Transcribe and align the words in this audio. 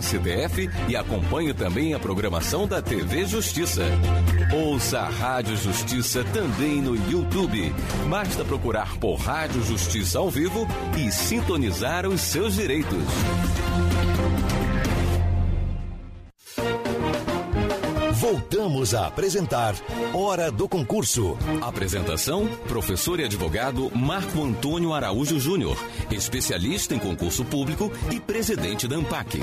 STF 0.00 0.68
e 0.88 0.96
acompanhe 0.96 1.52
também 1.52 1.94
a 1.94 1.98
programação 1.98 2.66
da 2.66 2.80
TV 2.80 3.26
Justiça. 3.26 3.84
Ouça 4.52 5.00
a 5.00 5.08
Rádio 5.08 5.56
Justiça 5.56 6.24
também 6.32 6.80
no 6.80 6.96
YouTube. 7.10 7.74
Basta 8.08 8.44
procurar 8.44 8.96
por 8.98 9.16
Rádio 9.16 9.62
Justiça 9.62 10.18
ao 10.18 10.30
vivo 10.30 10.66
e 10.96 11.10
sintonizar 11.12 12.06
os 12.06 12.20
seus 12.20 12.54
direitos. 12.54 13.87
Voltamos 18.30 18.94
a 18.94 19.06
apresentar 19.06 19.74
Hora 20.12 20.52
do 20.52 20.68
Concurso. 20.68 21.34
Apresentação: 21.62 22.46
professor 22.68 23.18
e 23.20 23.24
advogado 23.24 23.90
Marco 23.96 24.44
Antônio 24.44 24.92
Araújo 24.92 25.40
Júnior, 25.40 25.78
especialista 26.10 26.94
em 26.94 26.98
concurso 26.98 27.42
público 27.42 27.90
e 28.12 28.20
presidente 28.20 28.86
da 28.86 28.96
ANPAC. 28.96 29.40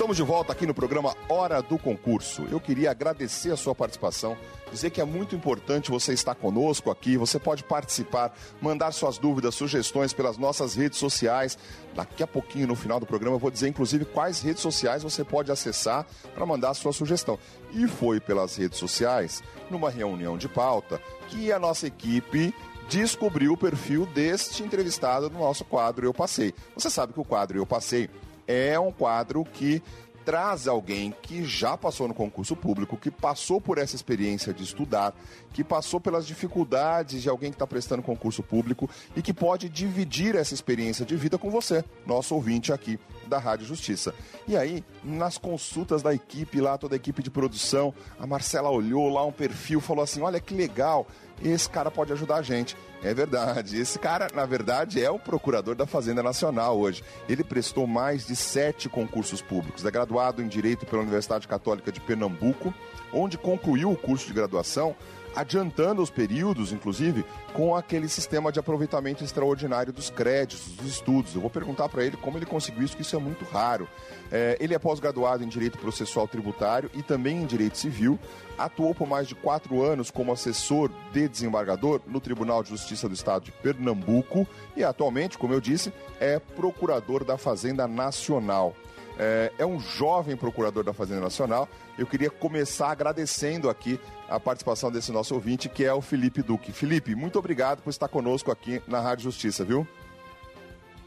Estamos 0.00 0.16
de 0.16 0.22
volta 0.22 0.50
aqui 0.50 0.66
no 0.66 0.72
programa 0.72 1.14
Hora 1.28 1.60
do 1.60 1.76
Concurso. 1.76 2.46
Eu 2.50 2.58
queria 2.58 2.90
agradecer 2.90 3.52
a 3.52 3.56
sua 3.56 3.74
participação, 3.74 4.34
dizer 4.72 4.88
que 4.88 4.98
é 4.98 5.04
muito 5.04 5.36
importante 5.36 5.90
você 5.90 6.14
estar 6.14 6.34
conosco 6.34 6.90
aqui. 6.90 7.18
Você 7.18 7.38
pode 7.38 7.62
participar, 7.62 8.34
mandar 8.62 8.92
suas 8.92 9.18
dúvidas, 9.18 9.54
sugestões 9.54 10.14
pelas 10.14 10.38
nossas 10.38 10.74
redes 10.74 10.98
sociais. 10.98 11.58
Daqui 11.94 12.22
a 12.22 12.26
pouquinho, 12.26 12.66
no 12.66 12.74
final 12.74 12.98
do 12.98 13.04
programa, 13.04 13.36
eu 13.36 13.38
vou 13.38 13.50
dizer 13.50 13.68
inclusive 13.68 14.06
quais 14.06 14.40
redes 14.40 14.62
sociais 14.62 15.02
você 15.02 15.22
pode 15.22 15.52
acessar 15.52 16.06
para 16.34 16.46
mandar 16.46 16.70
a 16.70 16.74
sua 16.74 16.94
sugestão. 16.94 17.38
E 17.70 17.86
foi 17.86 18.20
pelas 18.20 18.56
redes 18.56 18.78
sociais, 18.78 19.42
numa 19.70 19.90
reunião 19.90 20.38
de 20.38 20.48
pauta, 20.48 20.98
que 21.28 21.52
a 21.52 21.58
nossa 21.58 21.86
equipe 21.86 22.54
descobriu 22.88 23.52
o 23.52 23.56
perfil 23.56 24.06
deste 24.06 24.62
entrevistado 24.62 25.28
no 25.28 25.40
nosso 25.40 25.62
quadro 25.62 26.06
Eu 26.06 26.14
Passei. 26.14 26.54
Você 26.74 26.88
sabe 26.88 27.12
que 27.12 27.20
o 27.20 27.24
quadro 27.24 27.58
Eu 27.58 27.66
Passei 27.66 28.08
é 28.50 28.78
um 28.78 28.90
quadro 28.90 29.44
que 29.44 29.80
traz 30.24 30.68
alguém 30.68 31.14
que 31.22 31.44
já 31.44 31.76
passou 31.76 32.06
no 32.06 32.14
concurso 32.14 32.54
público, 32.54 32.96
que 32.96 33.10
passou 33.10 33.60
por 33.60 33.78
essa 33.78 33.96
experiência 33.96 34.52
de 34.52 34.62
estudar, 34.62 35.14
que 35.52 35.64
passou 35.64 36.00
pelas 36.00 36.26
dificuldades 36.26 37.22
de 37.22 37.28
alguém 37.28 37.50
que 37.50 37.56
está 37.56 37.66
prestando 37.66 38.02
concurso 38.02 38.42
público 38.42 38.88
e 39.16 39.22
que 39.22 39.32
pode 39.32 39.68
dividir 39.68 40.36
essa 40.36 40.54
experiência 40.54 41.04
de 41.04 41.16
vida 41.16 41.38
com 41.38 41.50
você, 41.50 41.84
nosso 42.06 42.34
ouvinte 42.34 42.72
aqui 42.72 42.98
da 43.26 43.38
Rádio 43.38 43.66
Justiça. 43.66 44.14
E 44.46 44.56
aí, 44.56 44.84
nas 45.02 45.38
consultas 45.38 46.02
da 46.02 46.12
equipe 46.12 46.60
lá, 46.60 46.76
toda 46.76 46.94
a 46.94 46.96
equipe 46.96 47.22
de 47.22 47.30
produção, 47.30 47.94
a 48.18 48.26
Marcela 48.26 48.70
olhou 48.70 49.08
lá 49.08 49.24
um 49.24 49.32
perfil, 49.32 49.80
falou 49.80 50.04
assim: 50.04 50.20
olha 50.20 50.40
que 50.40 50.54
legal, 50.54 51.06
esse 51.42 51.68
cara 51.68 51.90
pode 51.90 52.12
ajudar 52.12 52.36
a 52.36 52.42
gente. 52.42 52.76
É 53.02 53.14
verdade. 53.14 53.80
Esse 53.80 53.98
cara, 53.98 54.28
na 54.34 54.44
verdade, 54.44 55.02
é 55.02 55.10
o 55.10 55.18
procurador 55.18 55.74
da 55.74 55.86
Fazenda 55.86 56.22
Nacional 56.22 56.78
hoje. 56.78 57.02
Ele 57.28 57.42
prestou 57.42 57.86
mais 57.86 58.26
de 58.26 58.36
sete 58.36 58.88
concursos 58.88 59.40
públicos. 59.40 59.84
É 59.84 59.90
graduado 59.90 60.42
em 60.42 60.48
Direito 60.48 60.84
pela 60.84 61.02
Universidade 61.02 61.48
Católica 61.48 61.90
de 61.90 62.00
Pernambuco, 62.00 62.74
onde 63.12 63.38
concluiu 63.38 63.90
o 63.90 63.96
curso 63.96 64.26
de 64.26 64.34
graduação 64.34 64.94
adiantando 65.34 66.02
os 66.02 66.10
períodos, 66.10 66.72
inclusive, 66.72 67.24
com 67.52 67.74
aquele 67.74 68.08
sistema 68.08 68.50
de 68.50 68.58
aproveitamento 68.58 69.24
extraordinário 69.24 69.92
dos 69.92 70.10
créditos, 70.10 70.72
dos 70.76 70.86
estudos. 70.86 71.34
Eu 71.34 71.40
vou 71.40 71.50
perguntar 71.50 71.88
para 71.88 72.04
ele 72.04 72.16
como 72.16 72.38
ele 72.38 72.46
conseguiu 72.46 72.84
isso, 72.84 72.96
que 72.96 73.02
isso 73.02 73.16
é 73.16 73.18
muito 73.18 73.44
raro. 73.44 73.88
É, 74.30 74.56
ele 74.60 74.74
é 74.74 74.78
pós-graduado 74.78 75.42
em 75.42 75.48
Direito 75.48 75.78
Processual 75.78 76.28
Tributário 76.28 76.90
e 76.94 77.02
também 77.02 77.42
em 77.42 77.46
Direito 77.46 77.78
Civil. 77.78 78.18
Atuou 78.56 78.94
por 78.94 79.08
mais 79.08 79.26
de 79.26 79.34
quatro 79.34 79.82
anos 79.82 80.10
como 80.10 80.32
assessor 80.32 80.90
de 81.12 81.28
desembargador 81.28 82.00
no 82.06 82.20
Tribunal 82.20 82.62
de 82.62 82.70
Justiça 82.70 83.08
do 83.08 83.14
Estado 83.14 83.44
de 83.44 83.52
Pernambuco 83.52 84.46
e 84.76 84.84
atualmente, 84.84 85.38
como 85.38 85.54
eu 85.54 85.60
disse, 85.60 85.92
é 86.20 86.38
procurador 86.38 87.24
da 87.24 87.38
Fazenda 87.38 87.88
Nacional. 87.88 88.74
É, 89.22 89.52
é, 89.58 89.66
um 89.66 89.78
jovem 89.78 90.34
procurador 90.34 90.82
da 90.82 90.94
Fazenda 90.94 91.20
Nacional. 91.20 91.68
Eu 91.98 92.06
queria 92.06 92.30
começar 92.30 92.90
agradecendo 92.90 93.68
aqui 93.68 94.00
a 94.26 94.40
participação 94.40 94.90
desse 94.90 95.12
nosso 95.12 95.34
ouvinte, 95.34 95.68
que 95.68 95.84
é 95.84 95.92
o 95.92 96.00
Felipe 96.00 96.40
Duque. 96.40 96.72
Felipe, 96.72 97.14
muito 97.14 97.38
obrigado 97.38 97.82
por 97.82 97.90
estar 97.90 98.08
conosco 98.08 98.50
aqui 98.50 98.80
na 98.88 98.98
Rádio 98.98 99.24
Justiça, 99.24 99.62
viu? 99.62 99.86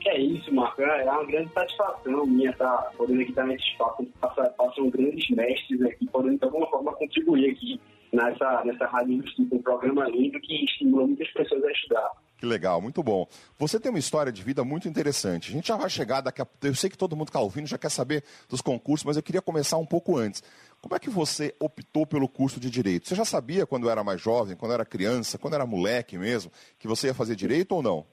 É 0.06 0.20
isso, 0.20 0.54
Marco. 0.54 0.80
É 0.84 1.10
uma 1.10 1.26
grande 1.26 1.52
satisfação 1.54 2.28
minha 2.28 2.52
estar 2.52 2.92
podendo 2.96 3.22
aqui 3.22 3.32
estar 3.32 3.48
nesse 3.48 3.64
espaço, 3.64 4.06
passam 4.20 4.92
grandes 4.92 5.28
mestres 5.32 5.82
aqui, 5.82 6.06
podendo 6.06 6.38
de 6.38 6.46
alguma 6.46 6.68
forma 6.68 6.94
contribuir 6.94 7.50
aqui 7.50 7.82
nessa, 8.12 8.64
nessa 8.64 8.86
Rádio 8.86 9.24
Justiça, 9.24 9.56
um 9.56 9.62
programa 9.64 10.08
lindo 10.08 10.40
que 10.40 10.66
estimula 10.66 11.08
muitas 11.08 11.32
pessoas 11.32 11.64
a 11.64 11.72
estudar. 11.72 12.12
Que 12.44 12.48
legal, 12.48 12.82
muito 12.82 13.02
bom. 13.02 13.26
Você 13.58 13.80
tem 13.80 13.90
uma 13.90 13.98
história 13.98 14.30
de 14.30 14.44
vida 14.44 14.66
muito 14.66 14.86
interessante. 14.86 15.50
A 15.50 15.54
gente 15.54 15.70
já 15.70 15.78
vai 15.78 15.90
chegar 15.90 16.20
daqui 16.20 16.42
a 16.42 16.48
Eu 16.62 16.76
sei 16.76 16.90
que 16.90 16.98
todo 16.98 17.16
mundo 17.16 17.30
está 17.30 17.40
ouvindo 17.40 17.68
já 17.68 17.78
quer 17.78 17.90
saber 17.90 18.22
dos 18.50 18.60
concursos, 18.60 19.06
mas 19.06 19.16
eu 19.16 19.24
queria 19.24 19.42
começar 19.42 19.78
um 19.78 19.86
pouco 19.86 20.18
antes. 20.18 20.44
Como 20.82 20.94
é 20.94 21.00
que 21.00 21.10
você 21.10 21.56
optou 21.58 22.06
pelo 22.06 22.28
curso 22.28 22.60
de 22.60 22.70
Direito? 22.70 23.08
Você 23.08 23.16
já 23.16 23.24
sabia 23.24 23.66
quando 23.66 23.90
era 23.90 24.04
mais 24.04 24.20
jovem, 24.20 24.58
quando 24.58 24.74
era 24.74 24.84
criança, 24.84 25.38
quando 25.38 25.54
era 25.54 25.66
moleque 25.66 26.18
mesmo, 26.18 26.52
que 26.78 26.86
você 26.86 27.08
ia 27.08 27.14
fazer 27.14 27.38
Direito 27.38 27.76
ou 27.76 27.82
não? 27.82 28.06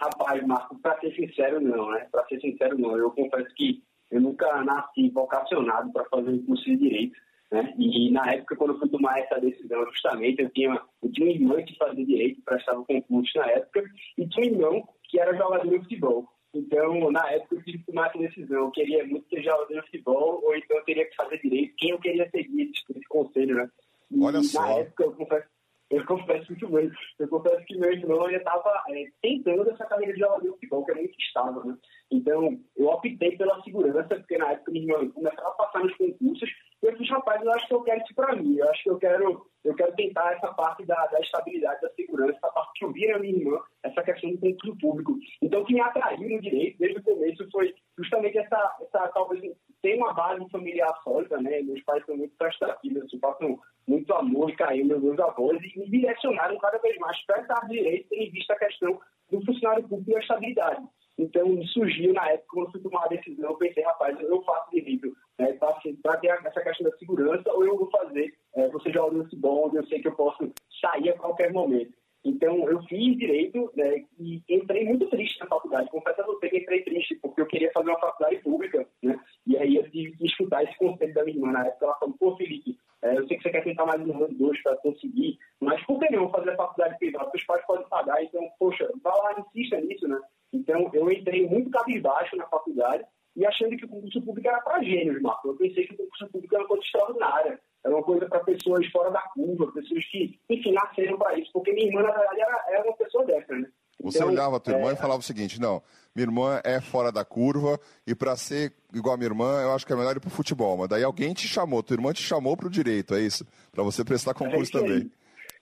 Rapaz, 0.00 0.42
Marco, 0.46 0.78
para 0.78 0.98
ser 0.98 1.14
sincero, 1.14 1.60
não, 1.60 1.90
né? 1.90 2.06
Para 2.10 2.24
ser 2.24 2.40
sincero, 2.40 2.78
não. 2.78 2.96
Eu 2.96 3.10
confesso 3.10 3.54
que 3.54 3.82
eu 4.10 4.18
nunca 4.18 4.64
nasci 4.64 5.10
vocacionado 5.10 5.92
para 5.92 6.06
fazer 6.06 6.30
um 6.30 6.42
curso 6.42 6.64
de 6.64 6.78
Direito. 6.78 7.18
Né? 7.50 7.74
E 7.78 8.10
na 8.10 8.32
época, 8.32 8.56
quando 8.56 8.74
eu 8.74 8.78
fui 8.78 8.88
tomar 8.88 9.18
essa 9.20 9.40
decisão, 9.40 9.84
justamente, 9.86 10.42
eu 10.42 10.50
tinha, 10.50 10.80
eu 11.02 11.12
tinha 11.12 11.26
uma 11.26 11.34
irmã 11.34 11.62
que 11.62 11.76
fazia 11.76 12.04
direito, 12.04 12.42
prestava 12.42 12.84
concurso 12.84 13.38
na 13.38 13.46
época, 13.50 13.84
e 14.18 14.28
tinha 14.28 14.46
um 14.46 14.54
irmão 14.54 14.88
que 15.04 15.18
era 15.18 15.36
jogador 15.36 15.68
de 15.70 15.78
futebol. 15.78 16.28
Então, 16.54 17.10
na 17.10 17.30
época, 17.30 17.56
eu 17.56 17.62
tive 17.62 17.78
que 17.78 17.84
tomar 17.84 18.08
essa 18.08 18.18
decisão. 18.18 18.58
Eu 18.64 18.70
queria 18.70 19.06
muito 19.06 19.28
ser 19.28 19.42
jogador 19.42 19.68
de 19.68 19.82
futebol, 19.82 20.42
ou 20.44 20.56
então 20.56 20.76
eu 20.76 20.84
teria 20.84 21.08
que 21.08 21.16
fazer 21.16 21.38
direito. 21.40 21.74
Quem 21.76 21.90
eu 21.90 21.98
queria 21.98 22.28
seguir 22.30 22.62
esse, 22.62 22.82
esse 22.90 23.08
conselho, 23.08 23.56
né? 23.56 23.70
E, 24.10 24.22
Olha 24.22 24.42
só. 24.42 24.62
Na 24.62 24.72
época, 24.80 25.04
eu 25.04 25.12
confesso, 25.12 25.46
eu 25.90 26.06
confesso 26.06 26.46
muito 26.50 26.68
bem. 26.68 26.90
Eu 27.18 27.28
confesso 27.28 27.64
que 27.66 27.78
meu 27.78 27.92
irmão 27.92 28.28
ele 28.28 28.38
estava 28.38 28.82
é, 28.88 29.04
tentando 29.22 29.70
essa 29.70 29.84
carreira 29.86 30.14
de 30.14 30.20
jogador 30.20 30.42
de 30.42 30.48
futebol, 30.48 30.84
que 30.84 30.92
é 30.92 30.94
muito 30.94 31.18
estável, 31.18 31.64
né? 31.64 31.76
Então, 32.10 32.58
eu 32.76 32.86
optei 32.88 33.36
pela 33.36 33.62
segurança, 33.62 34.16
porque 34.16 34.38
na 34.38 34.52
época 34.52 34.72
minha 34.72 34.94
irmã 34.94 35.10
começava 35.10 35.48
a 35.48 35.52
passar 35.52 35.84
nos 35.84 35.94
concursos, 35.96 36.50
eu 36.82 36.96
disse, 36.96 37.10
rapaz, 37.10 37.42
eu 37.42 37.52
acho 37.52 37.66
que 37.66 37.74
eu 37.74 37.82
quero 37.82 38.00
isso 38.02 38.14
para 38.14 38.36
mim, 38.36 38.56
eu 38.56 38.70
acho 38.70 38.82
que 38.82 38.90
eu 38.90 38.98
quero, 38.98 39.46
eu 39.64 39.74
quero 39.74 39.96
tentar 39.96 40.32
essa 40.32 40.52
parte 40.54 40.84
da, 40.86 41.06
da 41.06 41.18
estabilidade, 41.20 41.80
da 41.80 41.90
segurança, 41.90 42.36
essa 42.36 42.48
parte 42.48 42.78
que 42.78 42.84
eu 42.84 42.92
vi 42.92 43.06
na 43.08 43.18
minha 43.18 43.36
irmã, 43.36 43.58
essa 43.82 44.02
questão 44.02 44.30
do 44.30 44.38
concurso 44.38 44.78
público. 44.78 45.18
Então, 45.42 45.62
o 45.62 45.64
que 45.64 45.74
me 45.74 45.80
atraiu 45.80 46.28
no 46.28 46.40
direito, 46.40 46.78
desde 46.78 47.00
o 47.00 47.02
começo, 47.02 47.50
foi 47.50 47.74
justamente 47.96 48.38
essa, 48.38 48.76
essa 48.80 49.08
talvez, 49.08 49.42
ter 49.82 49.96
uma 49.96 50.12
base 50.12 50.48
familiar 50.50 50.92
sólida, 51.02 51.40
né? 51.40 51.60
Meus 51.62 51.82
pais 51.82 52.04
são 52.06 52.16
muito 52.16 52.36
prestativos, 52.36 53.02
assim, 53.02 53.18
passam 53.18 53.58
muito 53.86 54.12
amor 54.12 54.50
e 54.50 54.56
carinho 54.56 55.00
meus 55.00 55.18
avós, 55.18 55.58
e 55.62 55.78
me 55.78 55.90
direcionaram 55.90 56.58
cada 56.58 56.78
vez 56.78 56.96
mais 56.98 57.20
para 57.26 57.40
essa 57.40 57.66
direito, 57.66 58.12
em 58.12 58.30
vista 58.30 58.52
a 58.52 58.58
questão 58.58 59.00
do 59.30 59.44
funcionário 59.44 59.86
público 59.88 60.10
e 60.10 60.16
a 60.16 60.20
estabilidade. 60.20 60.86
Então, 61.18 61.60
surgiu 61.66 62.12
na 62.12 62.28
época, 62.30 62.46
quando 62.48 62.70
fui 62.70 62.80
tomar 62.80 63.04
a 63.04 63.08
decisão, 63.08 63.50
eu 63.50 63.56
pensei, 63.56 63.82
rapaz, 63.82 64.16
eu 64.20 64.40
faço 64.42 64.70
direito 64.70 65.12
né, 65.36 65.52
para 65.54 66.16
ter 66.18 66.28
essa 66.28 66.60
questão 66.60 66.88
da 66.88 66.96
segurança, 66.96 67.52
ou 67.52 67.66
eu 67.66 67.76
vou 67.76 67.90
fazer, 67.90 68.32
é, 68.54 68.68
você 68.68 68.92
já 68.92 69.04
olhou 69.04 69.24
esse 69.24 69.34
bom, 69.34 69.68
eu 69.74 69.84
sei 69.86 70.00
que 70.00 70.06
eu 70.06 70.14
posso 70.14 70.52
sair 70.80 71.10
a 71.10 71.18
qualquer 71.18 71.52
momento. 71.52 71.92
Então, 72.28 72.68
eu 72.68 72.82
fiz 72.82 73.16
direito 73.16 73.72
né, 73.74 74.04
e 74.18 74.42
entrei 74.50 74.84
muito 74.84 75.06
triste 75.08 75.40
na 75.40 75.46
faculdade. 75.46 75.88
Confesso 75.90 76.20
a 76.20 76.26
você 76.26 76.50
que 76.50 76.58
entrei 76.58 76.82
triste, 76.82 77.16
porque 77.22 77.40
eu 77.40 77.46
queria 77.46 77.70
fazer 77.72 77.88
uma 77.88 77.98
faculdade 77.98 78.36
pública, 78.42 78.86
né? 79.02 79.18
E 79.46 79.56
aí 79.56 79.76
eu 79.76 79.90
tive 79.90 80.14
que 80.14 80.26
escutar 80.26 80.62
esse 80.62 80.76
conselho 80.76 81.14
da 81.14 81.24
minha 81.24 81.36
irmã 81.36 81.52
na 81.52 81.66
época. 81.66 81.86
Ela 81.86 81.98
falou, 81.98 82.14
pô, 82.18 82.36
Felipe, 82.36 82.76
é, 83.02 83.16
eu 83.16 83.26
sei 83.26 83.38
que 83.38 83.42
você 83.42 83.50
quer 83.50 83.64
tentar 83.64 83.86
mais 83.86 84.00
um 84.06 84.24
ano, 84.24 84.34
dois 84.34 84.62
para 84.62 84.76
conseguir, 84.76 85.38
mas 85.58 85.82
por 85.86 85.98
que 85.98 86.14
não 86.14 86.30
fazer 86.30 86.50
a 86.50 86.56
faculdade 86.56 86.98
privada? 86.98 87.30
Os 87.34 87.44
pais 87.44 87.64
podem 87.66 87.88
pagar, 87.88 88.22
então, 88.22 88.46
poxa, 88.58 88.90
vá 89.02 89.14
lá, 89.14 89.40
insista 89.40 89.80
nisso, 89.80 90.06
né? 90.06 90.20
Então, 90.52 90.90
eu 90.92 91.10
entrei 91.10 91.46
muito 91.46 91.70
cabisbaixo 91.70 92.36
na 92.36 92.46
faculdade 92.46 93.04
e 93.36 93.46
achando 93.46 93.76
que 93.76 93.86
o 93.86 93.88
concurso 93.88 94.20
público 94.20 94.48
era 94.48 94.60
para 94.60 94.82
gênios, 94.82 95.22
Marco. 95.22 95.48
Eu 95.48 95.56
pensei 95.56 95.86
que 95.86 95.94
o 95.94 95.96
concurso 95.96 96.28
público 96.28 96.54
era 96.54 96.64
uma 96.64 96.68
coisa 96.68 96.84
extraordinária. 96.84 97.60
Era 97.84 97.94
uma 97.94 98.02
coisa 98.02 98.26
para 98.26 98.40
pessoas 98.40 98.86
fora 98.88 99.10
da 99.10 99.22
curva, 99.34 99.72
pessoas 99.72 100.04
que, 100.10 100.38
enfim, 100.50 100.72
nasceram 100.72 101.16
para 101.16 101.38
isso. 101.38 101.50
Porque 101.52 101.72
minha 101.72 101.86
irmã, 101.86 102.02
na 102.02 102.12
verdade, 102.12 102.40
era, 102.40 102.64
era 102.70 102.84
uma 102.84 102.96
pessoa 102.96 103.24
dessa, 103.24 103.54
né? 103.54 103.68
Você 104.00 104.18
então, 104.18 104.28
olhava 104.28 104.56
a 104.56 104.60
tua 104.60 104.74
irmã 104.74 104.90
é... 104.90 104.92
e 104.92 104.96
falava 104.96 105.20
o 105.20 105.24
seguinte: 105.24 105.60
não, 105.60 105.82
minha 106.14 106.26
irmã 106.26 106.60
é 106.64 106.80
fora 106.80 107.10
da 107.10 107.24
curva 107.24 107.78
e 108.06 108.14
para 108.14 108.36
ser 108.36 108.72
igual 108.94 109.14
a 109.14 109.18
minha 109.18 109.28
irmã, 109.28 109.62
eu 109.62 109.72
acho 109.72 109.86
que 109.86 109.92
é 109.92 109.96
melhor 109.96 110.16
ir 110.16 110.20
pro 110.20 110.30
futebol. 110.30 110.76
Mas 110.76 110.88
daí 110.88 111.02
alguém 111.02 111.32
te 111.34 111.48
chamou, 111.48 111.82
tua 111.82 111.96
irmã 111.96 112.12
te 112.12 112.22
chamou 112.22 112.56
pro 112.56 112.70
direito, 112.70 113.14
é 113.14 113.20
isso? 113.20 113.44
Para 113.72 113.82
você 113.82 114.04
prestar 114.04 114.34
concurso 114.34 114.76
é 114.76 114.80
também. 114.80 115.10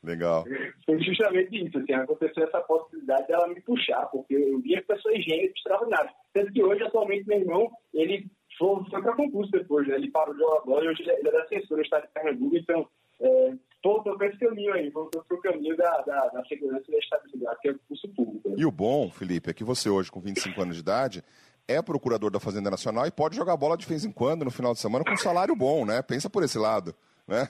Legal. 0.03 0.45
Foi 0.85 1.03
justamente 1.03 1.67
isso, 1.67 1.79
assim, 1.79 1.93
aconteceu 1.93 2.45
essa 2.45 2.61
possibilidade 2.61 3.27
dela 3.27 3.49
me 3.49 3.61
puxar, 3.63 4.07
porque 4.07 4.35
eu 4.35 4.61
via 4.61 4.83
pessoas 4.83 5.25
gênios 5.25 5.53
extraordinárias. 5.57 6.13
Tanto 6.33 6.53
que 6.53 6.63
hoje, 6.63 6.83
atualmente, 6.85 7.27
meu 7.27 7.41
irmão, 7.41 7.71
ele 7.93 8.27
foi, 8.59 8.85
para 9.03 9.15
concurso 9.15 9.51
depois, 9.53 9.87
né? 9.87 9.97
Ele 9.97 10.11
parou 10.11 10.35
de 10.35 10.41
bola 10.41 10.85
e 10.85 10.89
hoje 10.89 11.03
ele 11.03 11.11
é, 11.11 11.37
é 11.37 11.43
assessor 11.43 11.77
do 11.77 11.83
estado 11.83 12.03
de 12.03 12.13
Pernambuco, 12.13 12.57
então 12.57 12.89
é, 13.21 13.55
voltou 13.83 14.17
para 14.17 14.29
esse 14.29 14.39
caminho 14.39 14.73
aí, 14.73 14.91
voltou 14.91 15.23
para 15.23 15.37
o 15.37 15.41
caminho 15.41 15.77
da, 15.77 16.01
da, 16.03 16.29
da, 16.29 16.45
segurança 16.45 16.85
e 16.89 16.93
da 16.93 16.99
estabilidade, 16.99 17.61
que 17.61 17.69
é 17.69 17.73
o 17.73 17.79
curso 17.89 18.09
público. 18.15 18.49
Né? 18.49 18.57
E 18.59 18.67
o 18.67 18.71
bom, 18.71 19.11
Felipe, 19.11 19.51
é 19.51 19.55
que 19.55 19.65
você 19.65 19.89
hoje, 19.89 20.11
com 20.11 20.21
25 20.21 20.61
anos 20.61 20.77
de 20.77 20.83
idade, 20.83 21.25
é 21.69 21.81
procurador 21.83 22.31
da 22.31 22.41
Fazenda 22.41 22.71
Nacional 22.71 23.07
e 23.07 23.11
pode 23.11 23.37
jogar 23.37 23.57
bola 23.57 23.77
de 23.77 23.87
vez 23.87 24.05
em 24.05 24.13
quando, 24.13 24.45
no 24.45 24.51
final 24.51 24.73
de 24.73 24.81
semana, 24.81 25.05
com 25.05 25.13
um 25.13 25.17
salário 25.17 25.55
bom, 25.55 25.85
né? 25.85 26.03
Pensa 26.03 26.31
por 26.31 26.43
esse 26.43 26.59
lado 26.59 26.95
né? 27.27 27.49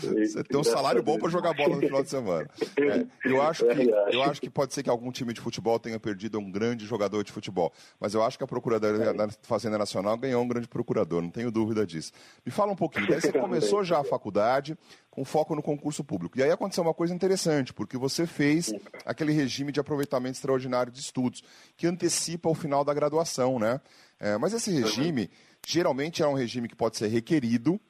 Você 0.00 0.42
tem 0.42 0.58
um 0.58 0.64
salário 0.64 1.02
bom 1.02 1.18
para 1.18 1.28
jogar 1.28 1.52
bola 1.52 1.76
no 1.76 1.82
final 1.82 2.02
de 2.02 2.10
semana. 2.10 2.48
É, 2.76 3.06
eu, 3.24 3.40
acho 3.40 3.64
que, 3.64 3.90
eu 4.12 4.22
acho 4.22 4.40
que 4.40 4.50
pode 4.50 4.74
ser 4.74 4.82
que 4.82 4.90
algum 4.90 5.10
time 5.10 5.32
de 5.32 5.40
futebol 5.40 5.78
tenha 5.78 5.98
perdido 5.98 6.38
um 6.38 6.50
grande 6.50 6.84
jogador 6.84 7.22
de 7.22 7.30
futebol, 7.30 7.72
mas 8.00 8.14
eu 8.14 8.22
acho 8.22 8.36
que 8.36 8.44
a 8.44 8.46
Procuradoria 8.46 9.12
da 9.14 9.28
Fazenda 9.42 9.78
Nacional 9.78 10.16
ganhou 10.16 10.42
um 10.42 10.48
grande 10.48 10.66
procurador, 10.66 11.22
não 11.22 11.30
tenho 11.30 11.50
dúvida 11.50 11.86
disso. 11.86 12.12
Me 12.44 12.50
fala 12.50 12.72
um 12.72 12.76
pouquinho, 12.76 13.06
daí 13.06 13.20
você 13.20 13.32
começou 13.38 13.84
já 13.84 14.00
a 14.00 14.04
faculdade 14.04 14.76
com 15.10 15.24
foco 15.24 15.54
no 15.54 15.62
concurso 15.62 16.02
público. 16.02 16.38
E 16.38 16.42
aí 16.42 16.50
aconteceu 16.50 16.82
uma 16.82 16.94
coisa 16.94 17.14
interessante, 17.14 17.72
porque 17.72 17.96
você 17.96 18.26
fez 18.26 18.72
aquele 19.06 19.32
regime 19.32 19.70
de 19.70 19.80
aproveitamento 19.80 20.36
extraordinário 20.36 20.92
de 20.92 21.00
estudos, 21.00 21.42
que 21.76 21.86
antecipa 21.86 22.48
o 22.48 22.54
final 22.54 22.84
da 22.84 22.92
graduação, 22.92 23.58
né? 23.58 23.80
É, 24.18 24.36
mas 24.36 24.52
esse 24.52 24.70
regime, 24.70 25.30
geralmente 25.66 26.22
é 26.22 26.26
um 26.26 26.34
regime 26.34 26.68
que 26.68 26.76
pode 26.76 26.96
ser 26.96 27.08
requerido, 27.08 27.80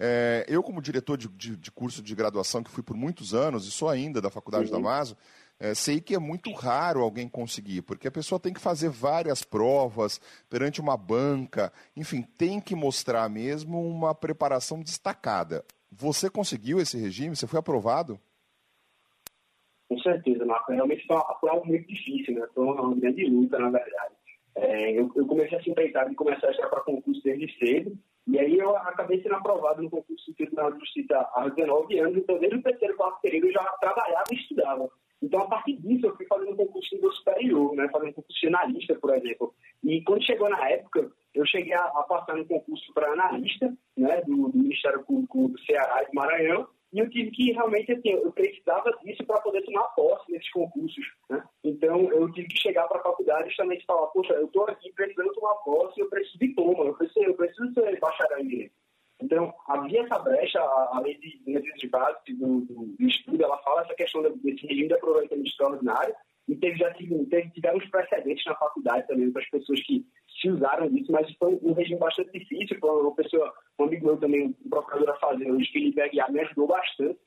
é, 0.00 0.46
eu, 0.48 0.62
como 0.62 0.80
diretor 0.80 1.16
de, 1.16 1.28
de, 1.28 1.56
de, 1.56 1.72
curso 1.72 2.00
de 2.00 2.14
graduação, 2.14 2.62
que 2.62 2.70
fui 2.70 2.84
por 2.84 2.96
muitos 2.96 3.34
anos, 3.34 3.66
e 3.66 3.70
sou 3.70 3.88
ainda 3.88 4.20
da 4.20 4.30
Faculdade 4.30 4.66
uhum. 4.66 4.72
da 4.72 4.78
Maso, 4.78 5.16
é, 5.58 5.74
sei 5.74 6.00
que 6.00 6.14
é 6.14 6.18
muito 6.20 6.52
raro 6.52 7.02
alguém 7.02 7.28
conseguir, 7.28 7.82
porque 7.82 8.06
a 8.06 8.12
pessoa 8.12 8.38
tem 8.38 8.52
que 8.52 8.60
fazer 8.60 8.90
várias 8.90 9.42
provas 9.42 10.20
perante 10.48 10.80
uma 10.80 10.96
banca, 10.96 11.72
enfim, 11.96 12.22
tem 12.22 12.60
que 12.60 12.76
mostrar 12.76 13.28
mesmo 13.28 13.82
uma 13.82 14.14
preparação 14.14 14.80
destacada. 14.80 15.64
Você 15.90 16.30
conseguiu 16.30 16.78
esse 16.78 16.96
regime? 16.96 17.34
Você 17.34 17.48
foi 17.48 17.58
aprovado? 17.58 18.20
Com 19.88 19.98
certeza, 19.98 20.44
Marco. 20.44 20.70
Realmente 20.70 21.04
foi, 21.06 21.16
foi 21.40 21.50
algo 21.50 21.66
muito 21.66 21.88
difícil, 21.88 22.34
né? 22.34 22.46
Foi 22.54 22.64
uma 22.64 22.94
grande 22.94 23.24
luta, 23.24 23.58
na 23.58 23.70
verdade. 23.70 24.14
É, 24.54 24.92
eu, 24.92 25.10
eu, 25.16 25.26
comecei 25.26 25.56
a 25.56 25.62
se 25.62 25.70
empreitar 25.70 26.08
de 26.08 26.14
começar 26.14 26.48
a 26.48 26.50
estudar 26.50 26.68
para 26.68 26.80
concurso 26.82 27.22
desde 27.22 27.58
cedo, 27.58 27.98
e 28.28 28.38
aí 28.38 28.58
eu 28.58 28.76
acabei 28.76 29.22
sendo 29.22 29.36
aprovado 29.36 29.82
no 29.82 29.88
concurso 29.88 30.30
do 30.30 30.36
Tribunal 30.36 30.72
de 30.72 30.80
Justiça 30.80 31.28
há 31.34 31.48
19 31.48 31.98
anos, 31.98 32.18
então 32.18 32.38
desde 32.38 32.58
o 32.58 32.62
terceiro 32.62 32.94
quarto 32.94 33.20
período 33.22 33.46
eu 33.46 33.52
já 33.52 33.64
trabalhava 33.80 34.26
e 34.30 34.36
estudava. 34.36 34.90
Então, 35.22 35.40
a 35.40 35.46
partir 35.48 35.76
disso, 35.78 36.06
eu 36.06 36.16
fui 36.16 36.26
fazendo 36.26 36.52
um 36.52 36.56
concurso 36.56 36.90
de 36.90 36.96
nível 36.96 37.12
superior, 37.12 37.74
né, 37.74 37.88
fazendo 37.90 38.10
um 38.10 38.12
concurso 38.12 38.40
de 38.40 38.46
analista, 38.46 38.94
por 38.94 39.16
exemplo. 39.16 39.54
E 39.82 40.02
quando 40.02 40.24
chegou 40.24 40.48
na 40.48 40.68
época, 40.68 41.10
eu 41.34 41.46
cheguei 41.46 41.72
a, 41.72 41.84
a 41.84 42.02
passar 42.04 42.36
no 42.36 42.46
concurso 42.46 42.92
para 42.92 43.12
analista 43.12 43.74
né, 43.96 44.20
do, 44.22 44.48
do 44.48 44.58
Ministério 44.58 45.02
Público 45.04 45.48
do 45.48 45.58
Ceará 45.60 46.02
e 46.02 46.06
do 46.06 46.14
Maranhão, 46.14 46.68
e 46.92 46.98
eu 47.00 47.10
tive 47.10 47.30
que 47.30 47.52
realmente, 47.52 47.92
assim, 47.92 48.10
eu 48.10 48.32
precisava 48.32 48.90
disso 49.02 49.24
para 49.26 49.40
poder 49.40 49.62
tomar 49.62 49.84
posse 49.88 50.32
nesses 50.32 50.50
concursos. 50.50 51.04
Né? 51.28 51.42
Então, 51.62 52.10
eu 52.10 52.32
tive 52.32 52.48
que 52.48 52.58
chegar 52.58 52.88
para 52.88 53.00
a 53.00 53.02
faculdade 53.02 53.48
justamente 53.48 53.84
falar: 53.84 54.06
poxa, 54.08 54.32
eu 54.32 54.46
estou 54.46 54.64
aqui 54.64 54.90
precisando 54.94 55.32
tomar 55.34 55.54
posse, 55.56 56.00
eu 56.00 56.08
preciso 56.08 56.38
de 56.38 56.48
diploma, 56.48 56.84
eu 56.84 56.94
preciso, 56.94 57.26
eu 57.26 57.34
preciso 57.34 57.72
ser 57.74 58.00
bacharel 58.00 58.38
em 58.40 58.48
direito. 58.48 58.74
Então, 59.20 59.52
havia 59.66 60.02
essa 60.02 60.18
brecha, 60.20 60.60
a 60.60 61.00
lei 61.00 61.18
de 61.18 61.42
necessidade 61.44 61.88
básicas 61.88 62.38
do, 62.38 62.60
do, 62.60 62.86
do, 62.86 63.04
estudo, 63.04 63.42
ela 63.42 63.58
fala 63.58 63.82
essa 63.82 63.94
questão 63.94 64.22
desse 64.22 64.66
regime 64.66 64.86
de 64.86 64.94
aproveitamento 64.94 65.48
extraordinário, 65.48 66.14
e 66.48 66.56
teve, 66.56 66.78
já 66.78 66.92
teve, 66.94 67.26
teve, 67.26 67.50
tiveram 67.50 67.76
uns 67.76 67.90
precedentes 67.90 68.44
na 68.46 68.54
faculdade 68.56 69.06
também 69.06 69.30
para 69.30 69.42
as 69.42 69.50
pessoas 69.50 69.82
que 69.82 70.04
se 70.40 70.50
usaram 70.50 70.88
disso, 70.88 71.12
mas 71.12 71.30
foi 71.34 71.58
um 71.62 71.74
regime 71.74 72.00
bastante 72.00 72.32
difícil. 72.32 72.78
Foi 72.80 72.90
uma 72.90 73.14
pessoa, 73.14 73.52
um 73.78 73.84
amigo 73.84 74.06
meu 74.06 74.16
também, 74.16 74.46
um 74.46 74.70
procurador 74.70 75.06
da 75.08 75.16
Fazenda, 75.18 75.52
o 75.52 75.66
Felipe 75.66 76.00
Aguiar, 76.00 76.32
me 76.32 76.40
ajudou 76.40 76.66
bastante. 76.66 77.18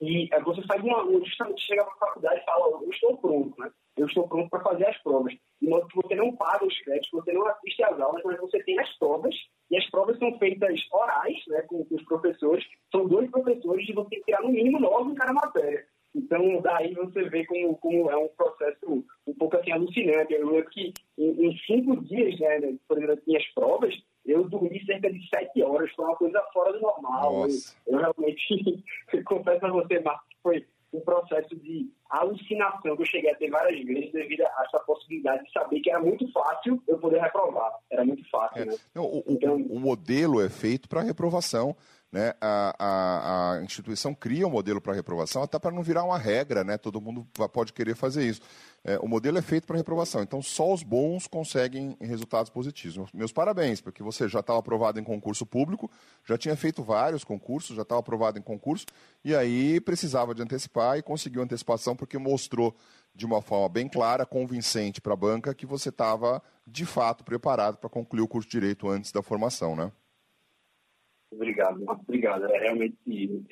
E 0.00 0.28
é, 0.32 0.40
você 0.40 0.62
sai 0.62 0.80
de 0.80 0.88
uma 0.88 1.04
justamente 1.22 1.60
chega 1.60 1.84
para 1.84 1.92
a 1.92 1.98
faculdade 1.98 2.40
e 2.40 2.44
fala: 2.44 2.82
Eu 2.82 2.90
estou 2.90 3.18
pronto, 3.18 3.60
né? 3.60 3.70
Eu 3.98 4.06
estou 4.06 4.26
pronto 4.26 4.48
para 4.48 4.62
fazer 4.62 4.86
as 4.86 4.96
provas. 5.02 5.34
De 5.60 5.68
modo 5.68 5.86
que 5.88 5.96
você 5.96 6.14
não 6.14 6.34
paga 6.36 6.64
os 6.64 6.78
créditos, 6.80 7.10
você 7.12 7.32
não 7.34 7.46
assiste 7.46 7.82
às 7.82 8.00
aulas, 8.00 8.22
mas 8.24 8.40
você 8.40 8.62
tem 8.62 8.78
as 8.80 8.90
provas. 8.98 9.34
E 9.70 9.76
as 9.76 9.90
provas 9.90 10.18
são 10.18 10.38
feitas 10.38 10.80
orais, 10.90 11.36
né, 11.48 11.60
com, 11.62 11.84
com 11.84 11.94
os 11.96 12.04
professores. 12.04 12.64
São 12.90 13.06
dois 13.06 13.30
professores 13.30 13.86
e 13.86 13.92
você 13.92 14.08
tem 14.08 14.18
que 14.20 14.24
tirar 14.24 14.42
no 14.42 14.48
mínimo 14.48 14.80
nove 14.80 15.10
em 15.10 15.14
cada 15.14 15.34
matéria. 15.34 15.84
Então, 16.30 16.60
daí 16.62 16.94
você 16.94 17.28
vê 17.28 17.44
como, 17.44 17.76
como 17.78 18.08
é 18.08 18.16
um 18.16 18.28
processo 18.28 19.04
um 19.26 19.34
pouco 19.34 19.56
assim 19.56 19.72
alucinante. 19.72 20.32
Eu 20.32 20.48
lembro 20.48 20.70
que 20.70 20.94
em, 21.18 21.46
em 21.46 21.58
cinco 21.66 21.96
dias, 22.04 22.38
né, 22.38 22.60
por 22.86 22.96
exemplo, 22.96 23.14
as 23.14 23.26
minhas 23.26 23.44
provas, 23.52 23.92
eu 24.24 24.48
dormi 24.48 24.80
cerca 24.86 25.12
de 25.12 25.28
sete 25.28 25.60
horas, 25.60 25.90
foi 25.90 26.04
uma 26.04 26.16
coisa 26.16 26.40
fora 26.52 26.72
do 26.72 26.80
normal. 26.80 27.48
Eu, 27.48 27.48
eu, 27.88 27.98
realmente 27.98 28.84
confesso 29.26 29.66
a 29.66 29.70
você, 29.70 29.98
Marcos, 29.98 30.28
que 30.28 30.36
foi 30.40 30.64
um 30.92 31.00
processo 31.00 31.56
de 31.56 31.90
alucinação 32.08 32.96
que 32.96 33.02
eu 33.02 33.06
cheguei 33.06 33.30
a 33.32 33.36
ter 33.36 33.50
várias 33.50 33.84
vezes 33.84 34.12
devido 34.12 34.42
a 34.42 34.64
essa 34.66 34.78
possibilidade 34.84 35.44
de 35.44 35.52
saber 35.52 35.80
que 35.80 35.90
era 35.90 35.98
muito 35.98 36.30
fácil 36.30 36.80
eu 36.86 36.96
poder 36.98 37.20
reprovar. 37.20 37.72
Era 37.90 38.04
muito 38.04 38.28
fácil, 38.30 38.62
é. 38.62 38.64
né? 38.66 38.76
Não, 38.94 39.04
o, 39.04 39.24
então, 39.26 39.56
o, 39.56 39.76
o 39.76 39.80
modelo 39.80 40.40
é 40.40 40.48
feito 40.48 40.88
para 40.88 41.02
reprovação 41.02 41.76
né, 42.12 42.34
a, 42.40 42.74
a, 42.78 43.52
a, 43.52 43.62
instituição 43.62 44.12
cria 44.12 44.46
um 44.46 44.50
modelo 44.50 44.80
para 44.80 44.92
reprovação 44.92 45.44
até 45.44 45.58
para 45.60 45.70
não 45.70 45.82
virar 45.82 46.02
uma 46.02 46.18
regra, 46.18 46.64
né? 46.64 46.76
Todo 46.76 47.00
mundo 47.00 47.24
pode 47.52 47.72
querer 47.72 47.94
fazer 47.94 48.26
isso. 48.26 48.40
É, 48.82 48.98
o 48.98 49.06
modelo 49.06 49.38
é 49.38 49.42
feito 49.42 49.66
para 49.66 49.76
reprovação, 49.76 50.20
então 50.22 50.42
só 50.42 50.72
os 50.72 50.82
bons 50.82 51.28
conseguem 51.28 51.96
resultados 52.00 52.50
positivos. 52.50 53.12
Meus 53.12 53.32
parabéns, 53.32 53.80
porque 53.80 54.02
você 54.02 54.26
já 54.26 54.40
estava 54.40 54.58
aprovado 54.58 54.98
em 54.98 55.04
concurso 55.04 55.46
público, 55.46 55.88
já 56.26 56.36
tinha 56.36 56.56
feito 56.56 56.82
vários 56.82 57.22
concursos, 57.22 57.76
já 57.76 57.82
estava 57.82 58.00
aprovado 58.00 58.38
em 58.38 58.42
concurso, 58.42 58.86
e 59.24 59.34
aí 59.34 59.80
precisava 59.80 60.34
de 60.34 60.42
antecipar 60.42 60.98
e 60.98 61.02
conseguiu 61.02 61.42
antecipação 61.42 61.94
porque 61.94 62.18
mostrou 62.18 62.74
de 63.14 63.24
uma 63.26 63.42
forma 63.42 63.68
bem 63.68 63.88
clara, 63.88 64.26
convincente 64.26 65.00
para 65.00 65.12
a 65.12 65.16
banca, 65.16 65.54
que 65.54 65.66
você 65.66 65.90
estava 65.90 66.42
de 66.66 66.86
fato 66.86 67.22
preparado 67.22 67.76
para 67.76 67.90
concluir 67.90 68.22
o 68.22 68.28
curso 68.28 68.48
de 68.48 68.52
direito 68.52 68.88
antes 68.88 69.12
da 69.12 69.22
formação, 69.22 69.76
né? 69.76 69.92
Obrigado, 71.32 71.84
obrigado. 71.88 72.44
É 72.46 72.58
realmente 72.58 72.96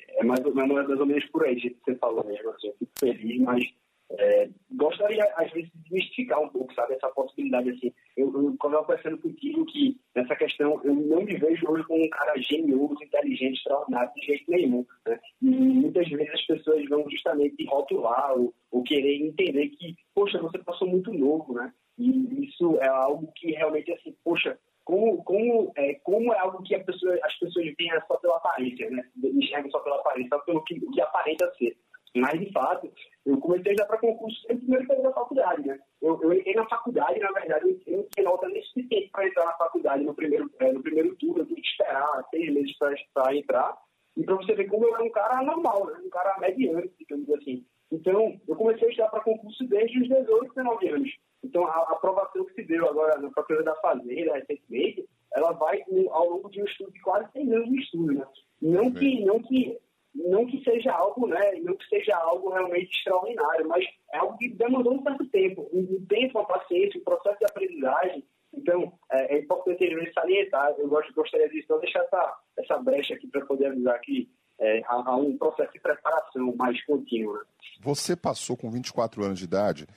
é 0.09 0.23
mais, 0.23 0.43
ou, 0.45 0.53
mais 0.53 0.99
ou 0.99 1.05
menos 1.05 1.25
por 1.27 1.45
aí 1.45 1.55
que 1.55 1.75
você 1.83 1.95
falou 1.95 2.25
mesmo. 2.25 2.49
Assim, 2.49 2.67
eu 2.67 2.75
fico 2.77 2.91
feliz, 2.99 3.41
mas 3.41 3.63
é, 4.11 4.49
gostaria 4.71 5.23
às 5.37 5.51
vezes 5.51 5.69
de 5.73 5.93
mistificar 5.93 6.41
um 6.41 6.49
pouco, 6.49 6.73
sabe, 6.73 6.95
essa 6.95 7.09
possibilidade 7.09 7.69
assim. 7.69 7.93
Eu, 8.17 8.33
eu 8.33 8.55
quando 8.59 8.73
eu 8.73 8.83
conversando 8.83 9.17
contigo 9.19 9.65
que 9.65 9.97
nessa 10.15 10.35
questão 10.35 10.81
eu 10.83 10.95
não 10.95 11.21
me 11.21 11.37
vejo 11.37 11.69
hoje 11.69 11.83
como 11.83 12.03
um 12.03 12.09
cara 12.09 12.35
genioso, 12.41 13.03
inteligente, 13.03 13.57
extraordinário 13.57 14.11
de 14.15 14.25
jeito 14.25 14.49
nenhum. 14.49 14.85
Né? 15.05 15.19
E 15.41 15.49
muitas 15.49 16.09
vezes 16.09 16.33
as 16.33 16.45
pessoas 16.47 16.89
vão 16.89 17.09
justamente 17.09 17.63
rotular 17.65 18.33
ou, 18.33 18.53
ou 18.71 18.83
querer 18.83 19.21
entender 19.21 19.69
que, 19.69 19.95
poxa, 20.13 20.39
você 20.39 20.57
passou 20.57 20.87
muito 20.87 21.13
novo, 21.13 21.53
né? 21.53 21.71
E 21.97 22.45
isso 22.45 22.77
é 22.79 22.87
algo 22.87 23.31
que 23.35 23.51
realmente 23.51 23.91
assim, 23.91 24.15
poxa, 24.23 24.57
como, 24.89 25.23
como, 25.23 25.71
é, 25.75 25.93
como 26.03 26.33
é 26.33 26.39
algo 26.39 26.63
que 26.63 26.77
pessoa, 26.79 27.15
as 27.23 27.37
pessoas 27.37 27.65
veem 27.77 27.91
só 28.07 28.17
pela 28.17 28.37
aparência, 28.37 28.89
né? 28.89 29.03
Enxergam 29.23 29.69
só 29.69 29.79
pela 29.81 29.97
aparência, 29.97 30.29
só 30.29 30.39
pelo 30.39 30.63
que, 30.63 30.79
que 30.79 31.01
aparenta 31.01 31.53
ser. 31.59 31.77
Mas, 32.15 32.39
de 32.39 32.51
fato, 32.51 32.91
eu 33.23 33.37
comecei 33.37 33.75
já 33.77 33.85
para 33.85 33.99
concurso 33.99 34.35
no 34.49 34.57
primeiro 34.57 34.87
período 34.87 35.03
da 35.03 35.13
faculdade, 35.13 35.67
né? 35.67 35.79
Eu, 36.01 36.19
eu 36.23 36.33
entrei 36.33 36.55
na 36.55 36.67
faculdade, 36.67 37.19
na 37.19 37.31
verdade, 37.31 37.79
eu 37.85 37.97
não 37.97 38.07
tinha 38.09 38.25
nota 38.25 38.49
nem 38.49 38.63
suficiente 38.63 39.09
para 39.11 39.27
entrar 39.27 39.45
na 39.45 39.53
faculdade 39.53 40.03
no 40.03 40.15
primeiro, 40.15 40.49
é, 40.59 40.71
no 40.71 40.81
primeiro 40.81 41.15
turno, 41.17 41.43
eu 41.43 41.45
tinha 41.45 41.61
que 41.61 41.67
esperar 41.67 42.25
seis 42.31 42.51
meses 42.51 42.75
para 43.13 43.35
entrar. 43.35 43.77
E 44.17 44.23
para 44.23 44.35
você 44.37 44.55
ver 44.55 44.65
como 44.65 44.87
eu 44.87 44.95
era 44.95 45.03
um 45.03 45.11
cara 45.11 45.43
normal, 45.43 45.85
né? 45.85 45.99
Um 46.03 46.09
cara 46.09 46.35
mediano, 46.39 46.89
digamos 46.97 47.29
assim. 47.29 47.63
Então, 47.91 48.41
eu 48.47 48.55
comecei 48.55 48.87
a 48.87 48.89
estudar 48.89 49.09
para 49.09 49.21
concurso 49.21 49.67
desde 49.67 50.01
os 50.01 50.07
18, 50.09 50.55
19 50.55 50.89
anos. 50.89 51.09
Então, 51.43 51.65
a, 51.65 51.93
aprovação 51.93 52.45
que 52.45 52.53
se 52.53 52.63
deu 52.63 52.87
agora 52.87 53.19
na 53.19 53.29
Procuradoria 53.29 53.73
da 53.73 53.79
Fazenda, 53.79 54.33
recentemente, 54.33 55.07
ela 55.33 55.51
vai 55.53 55.83
ao 56.11 56.29
longo 56.29 56.49
de 56.49 56.61
um 56.61 56.65
estudo 56.65 56.91
de 56.91 57.01
quase 57.01 57.31
100 57.31 57.53
anos 57.53 57.69
de 57.69 57.79
estudo, 57.79 58.13
né? 58.13 58.27
Não 58.61 58.91
que, 58.91 59.23
não 59.23 59.41
que, 59.41 59.77
não 60.13 60.45
que 60.45 60.63
seja 60.63 60.91
algo, 60.91 61.27
né? 61.27 61.51
Não 61.61 61.75
que 61.75 61.87
seja 61.87 62.15
algo 62.17 62.49
realmente 62.49 62.91
extraordinário, 62.97 63.67
mas 63.67 63.85
é 64.13 64.17
algo 64.17 64.37
que 64.37 64.49
demandou 64.49 64.95
um 64.95 65.03
certo 65.03 65.25
tempo, 65.29 65.69
um 65.71 66.05
tempo, 66.07 66.39
uma 66.39 66.47
paciência, 66.47 66.99
um 66.99 67.03
processo 67.03 67.39
de 67.39 67.45
aprendizagem. 67.45 68.23
Então, 68.53 68.91
é, 69.11 69.35
é 69.35 69.39
importante 69.39 69.83
ele 69.83 70.11
salientar, 70.11 70.73
eu 70.77 70.89
gosto, 70.89 71.13
gostaria 71.13 71.47
disso, 71.49 71.65
então 71.65 71.79
deixar 71.79 71.99
essa, 71.99 72.37
essa 72.57 72.77
brecha 72.79 73.13
aqui 73.13 73.27
para 73.27 73.45
poder 73.45 73.67
avisar 73.67 73.99
que 74.01 74.27
é, 74.59 74.81
há, 74.85 75.11
há, 75.11 75.15
um 75.15 75.37
processo 75.37 75.71
de 75.71 75.79
preparação 75.79 76.53
mais 76.55 76.83
contínuo. 76.85 77.35
Né? 77.35 77.41
Você 77.81 78.15
passou 78.15 78.57
com 78.57 78.69
24 78.69 79.23
anos 79.23 79.39
de 79.39 79.45
idade 79.45 79.87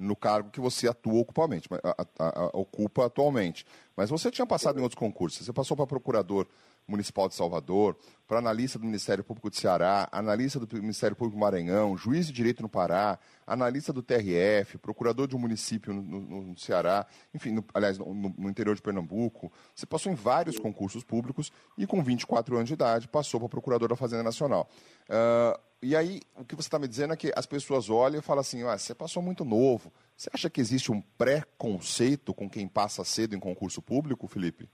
no 0.00 0.16
cargo 0.16 0.50
que 0.50 0.60
você 0.60 0.88
atua 0.88 1.20
ocupamente, 1.20 1.68
a, 1.84 2.06
a, 2.18 2.44
a, 2.44 2.46
ocupa 2.54 3.06
atualmente. 3.06 3.66
Mas 3.96 4.10
você 4.10 4.30
tinha 4.30 4.46
passado 4.46 4.78
em 4.78 4.82
outros 4.82 4.98
concursos. 4.98 5.44
Você 5.44 5.52
passou 5.52 5.76
para 5.76 5.86
procurador 5.86 6.46
municipal 6.88 7.28
de 7.28 7.34
Salvador, 7.34 7.96
para 8.26 8.38
analista 8.38 8.78
do 8.78 8.84
Ministério 8.84 9.22
Público 9.22 9.48
de 9.48 9.56
Ceará, 9.56 10.08
analista 10.10 10.58
do 10.58 10.76
Ministério 10.76 11.14
Público 11.14 11.36
do 11.36 11.40
Maranhão, 11.40 11.96
juiz 11.96 12.26
de 12.26 12.32
direito 12.32 12.62
no 12.62 12.68
Pará, 12.68 13.18
analista 13.46 13.92
do 13.92 14.02
TRF, 14.02 14.76
procurador 14.78 15.28
de 15.28 15.36
um 15.36 15.38
município 15.38 15.92
no, 15.92 16.02
no, 16.02 16.42
no 16.42 16.58
Ceará, 16.58 17.06
enfim, 17.32 17.52
no, 17.52 17.64
aliás, 17.72 17.98
no, 17.98 18.50
interior 18.50 18.74
de 18.74 18.82
Pernambuco. 18.82 19.52
Você 19.74 19.86
passou 19.86 20.10
em 20.10 20.16
vários 20.16 20.58
concursos 20.58 21.04
públicos 21.04 21.52
e 21.78 21.86
com 21.86 22.02
24 22.02 22.56
anos 22.56 22.68
de 22.68 22.74
idade 22.74 23.06
passou 23.06 23.38
para 23.38 23.48
procurador 23.48 23.88
da 23.88 23.96
Fazenda 23.96 24.22
Nacional. 24.22 24.68
Uh, 25.08 25.69
e 25.82 25.96
aí, 25.96 26.20
o 26.36 26.44
que 26.44 26.54
você 26.54 26.68
está 26.68 26.78
me 26.78 26.86
dizendo 26.86 27.14
é 27.14 27.16
que 27.16 27.32
as 27.34 27.46
pessoas 27.46 27.88
olham 27.88 28.18
e 28.18 28.22
falam 28.22 28.42
assim: 28.42 28.62
ah, 28.64 28.76
você 28.76 28.94
passou 28.94 29.22
muito 29.22 29.44
novo. 29.44 29.90
Você 30.14 30.28
acha 30.32 30.50
que 30.50 30.60
existe 30.60 30.92
um 30.92 31.00
preconceito 31.16 32.34
com 32.34 32.50
quem 32.50 32.68
passa 32.68 33.02
cedo 33.02 33.34
em 33.34 33.40
concurso 33.40 33.80
público, 33.80 34.28
Felipe? 34.28 34.68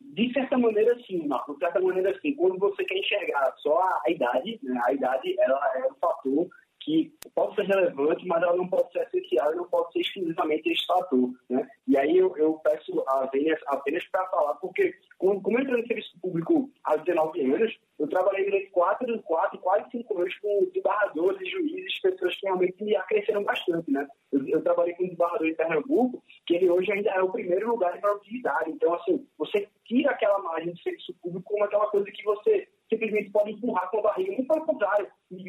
De 0.00 0.32
certa 0.32 0.56
maneira, 0.56 0.98
sim, 1.06 1.26
Marco. 1.26 1.52
De 1.54 1.58
certa 1.58 1.80
maneira, 1.80 2.18
sim. 2.20 2.34
Quando 2.34 2.58
você 2.58 2.84
quer 2.84 2.98
enxergar 2.98 3.54
só 3.58 3.82
a, 4.06 4.10
idade, 4.10 4.58
né? 4.62 4.80
a 4.84 4.92
idade 4.94 5.36
ela 5.40 5.72
é 5.76 5.86
um 5.90 5.94
fator 5.94 6.48
que 6.84 7.12
pode 7.34 7.54
ser 7.54 7.66
relevante, 7.66 8.26
mas 8.26 8.42
ela 8.42 8.56
não 8.56 8.68
pode 8.68 8.90
ser 8.92 9.02
essencial 9.02 9.52
e 9.52 9.56
não 9.56 9.64
pode 9.68 9.92
ser 9.92 10.00
exclusivamente 10.00 10.86
fator. 10.86 11.30
Né? 11.48 11.68
E 11.86 11.96
aí 11.96 12.16
eu, 12.16 12.36
eu 12.36 12.54
peço 12.54 13.02
a 13.06 13.26
Vênia 13.26 13.58
apenas 13.66 14.04
para 14.08 14.26
falar, 14.28 14.54
porque 14.54 14.94
como, 15.18 15.40
como 15.40 15.58
eu 15.58 15.62
entrei 15.62 15.80
no 15.80 15.86
serviço 15.86 16.20
público 16.20 16.70
há 16.84 16.96
19 16.96 17.54
anos, 17.54 17.78
eu 17.98 18.08
trabalhei 18.08 18.44
durante 18.44 18.70
quatro, 18.70 19.22
quatro, 19.22 19.58
quase 19.60 19.90
cinco 19.90 20.18
anos 20.18 20.36
com 20.38 20.64
desembargadores, 20.66 21.50
juízes, 21.50 22.00
pessoas 22.00 22.34
que 22.36 22.46
realmente 22.46 22.82
me 22.82 22.96
acresceram 22.96 23.44
bastante. 23.44 23.90
Né? 23.90 24.06
Eu, 24.32 24.46
eu 24.48 24.62
trabalhei 24.62 24.94
com 24.94 25.04
um 25.04 25.06
desembargador 25.06 25.46
em 25.46 25.54
Pernambuco, 25.54 26.22
que 26.46 26.54
ele 26.56 26.70
hoje 26.70 26.92
ainda 26.92 27.10
é 27.10 27.22
o 27.22 27.30
primeiro 27.30 27.70
lugar 27.70 27.92
de 27.92 28.00
produtividade. 28.00 28.70
Então, 28.70 28.94
assim, 28.94 29.26
você 29.38 29.68
tira 29.84 30.10
aquela 30.10 30.38
margem 30.40 30.72
de 30.72 30.82
serviço 30.82 31.14
público 31.22 31.44
como 31.44 31.64
aquela 31.64 31.86
coisa 31.86 32.10
que 32.10 32.24
você 32.24 32.68
simplesmente 32.92 33.30
pode 33.30 33.52
empurrar 33.52 33.90
com 33.90 33.98
a 33.98 34.02
barriga. 34.02 34.32
E 34.32 34.44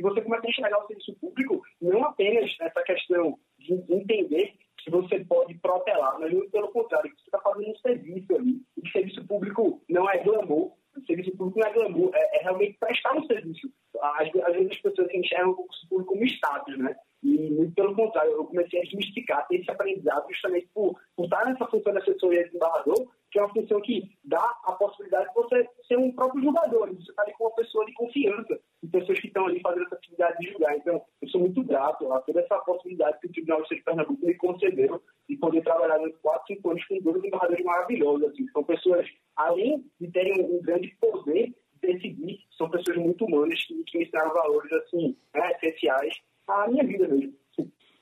você 0.04 0.22
começa 0.22 0.46
a 0.46 0.50
enxergar 0.50 0.84
o 0.84 0.88
serviço 0.88 1.16
público 1.16 1.62
não 1.82 2.04
apenas 2.04 2.54
essa 2.60 2.84
questão 2.84 3.40
de 3.58 3.74
entender 3.90 4.54
que 4.84 4.92
você 4.92 5.24
pode 5.24 5.54
protelar, 5.56 6.20
mas 6.20 6.32
muito 6.32 6.52
pelo 6.52 6.68
contrário, 6.70 7.10
que 7.10 7.22
você 7.22 7.28
está 7.28 7.40
fazendo 7.40 7.72
um 7.72 7.78
serviço 7.78 8.36
ali. 8.36 8.62
E 8.78 8.90
serviço 8.90 9.26
público 9.26 9.82
não 9.90 10.10
é 10.10 10.18
glamour, 10.18 10.74
o 10.96 11.06
serviço 11.06 11.32
público 11.38 11.60
não 11.60 11.68
é 11.68 11.74
glamour, 11.74 12.12
é, 12.14 12.38
é 12.38 12.44
realmente 12.44 12.78
prestar 12.78 13.16
um 13.16 13.26
serviço. 13.26 13.72
Às, 14.02 14.30
às, 14.36 14.54
vezes 14.54 14.72
as 14.72 14.82
pessoas 14.82 15.08
enxergam 15.14 15.52
o 15.52 15.56
serviço 15.56 15.88
público 15.90 16.14
como 16.14 16.26
status, 16.26 16.78
né? 16.78 16.96
E 17.24 17.50
muito 17.52 17.74
pelo 17.74 17.96
contrário, 17.96 18.32
eu 18.32 18.46
comecei 18.46 18.80
a 18.80 18.84
desmistificar, 18.84 19.48
ter 19.48 19.62
esse 19.62 19.72
aprendizado 19.72 20.28
justamente 20.30 20.68
por, 20.74 21.00
por 21.16 21.24
estar 21.24 21.46
nessa 21.46 21.66
função 21.68 21.94
de 21.94 22.00
assessoria 22.00 22.50
de 22.50 22.56
embargador, 22.56 23.08
que 23.32 23.40
é 23.40 23.42
uma 23.42 23.54
função 23.54 23.80
que 23.80 24.12
dá 24.26 24.44
a 24.66 24.74
possibilidade 24.74 25.30
de 25.30 25.34
você 25.34 25.70
ser 25.88 25.98
um 25.98 26.12
próprio 26.12 26.44
julgador, 26.44 26.94
você 26.94 27.10
está 27.10 27.24
ali 27.24 27.34
com 27.34 27.46
uma 27.46 27.56
pessoa 27.56 27.86
de 27.86 27.94
confiança, 27.94 28.60
pessoas 28.94 29.20
que 29.20 29.28
estão 29.28 29.48
ali 29.48 29.60
fazendo 29.60 29.86
essa 29.86 29.96
atividade 29.96 30.38
de 30.38 30.52
julgar. 30.52 30.78
Então, 30.78 31.02
eu 31.22 31.28
sou 31.30 31.42
muito 31.42 31.64
grato 31.64 32.12
a 32.14 32.22
toda 32.22 32.40
essa 32.40 32.58
possibilidade 32.60 33.20
que 33.20 33.28
o 33.28 33.32
Tribunal 33.32 33.58
de 33.58 33.64
Justiça 33.64 33.80
de 33.80 33.86
Pernambuco 33.86 34.26
me 34.26 34.36
concedeu 34.36 35.04
de 35.28 35.38
poder 35.38 35.64
trabalhar 35.64 35.98
nos 36.00 36.16
4, 36.18 36.56
5 36.56 36.70
anos 36.70 36.86
com 36.86 37.00
dois 37.00 37.24
embargadores 37.24 37.66
maravilhosos. 37.66 38.30
Assim. 38.30 38.48
São 38.50 38.64
pessoas, 38.64 39.08
além 39.36 39.84
de 40.00 40.12
terem 40.12 40.46
um 40.46 40.62
grande 40.62 40.96
poder 41.02 41.48
de 41.82 41.94
decidir, 41.94 42.40
são 42.56 42.70
pessoas 42.70 42.98
muito 42.98 43.26
humanas 43.26 43.66
que, 43.66 43.84
que 43.84 43.98
me 43.98 44.04
ensinaram 44.04 44.34
valores 44.34 44.72
assim, 44.72 45.18
né, 45.34 45.52
essenciais 45.62 46.14
à 46.48 46.68
minha 46.68 46.86
vida 46.86 47.08
mesmo. 47.08 47.34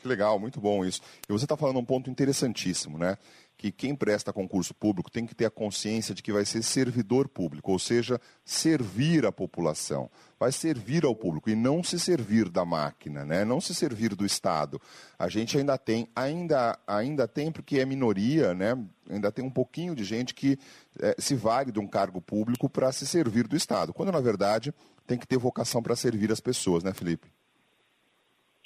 Que 0.02 0.08
legal, 0.08 0.40
muito 0.40 0.60
bom 0.60 0.84
isso. 0.84 1.00
E 1.30 1.32
você 1.32 1.46
está 1.46 1.56
falando 1.56 1.78
um 1.78 1.86
ponto 1.86 2.10
interessantíssimo, 2.10 2.98
né? 2.98 3.18
Que 3.62 3.72
quem 3.72 3.96
presta 3.96 4.34
concurso 4.34 4.74
público 4.74 5.12
tem 5.12 5.24
que 5.24 5.36
ter 5.36 5.46
a 5.46 5.52
consciência 5.52 6.16
de 6.16 6.24
que 6.24 6.32
vai 6.32 6.44
ser 6.44 6.64
servidor 6.64 7.30
público, 7.30 7.72
ou 7.72 7.78
seja, 7.78 8.20
servir 8.44 9.24
a 9.24 9.32
população, 9.32 10.10
vai 10.40 10.52
servir 10.52 11.06
ao 11.06 11.16
público 11.16 11.48
e 11.48 11.56
não 11.56 11.84
se 11.84 12.00
servir 12.00 12.50
da 12.50 12.66
máquina, 12.66 13.24
né? 13.24 13.46
não 13.46 13.62
se 13.62 13.76
servir 13.76 14.16
do 14.16 14.26
Estado. 14.26 14.82
A 15.20 15.30
gente 15.30 15.60
ainda 15.60 15.78
tem, 15.78 16.08
ainda, 16.16 16.76
ainda 16.88 17.28
tem, 17.28 17.52
porque 17.52 17.78
é 17.78 17.86
minoria, 17.86 18.56
né? 18.56 18.76
ainda 19.08 19.32
tem 19.32 19.46
um 19.46 19.52
pouquinho 19.52 19.94
de 19.94 20.04
gente 20.04 20.34
que 20.34 20.58
é, 21.00 21.14
se 21.20 21.36
vale 21.36 21.72
de 21.72 21.80
um 21.80 21.86
cargo 21.86 22.20
público 22.20 22.68
para 22.68 22.92
se 22.92 23.06
servir 23.06 23.48
do 23.48 23.56
Estado, 23.56 23.94
quando 23.94 24.12
na 24.12 24.22
verdade 24.22 24.74
tem 25.06 25.20
que 25.20 25.28
ter 25.28 25.38
vocação 25.38 25.84
para 25.84 25.96
servir 25.96 26.32
as 26.32 26.40
pessoas, 26.40 26.84
né, 26.84 26.96
Felipe? 26.96 27.28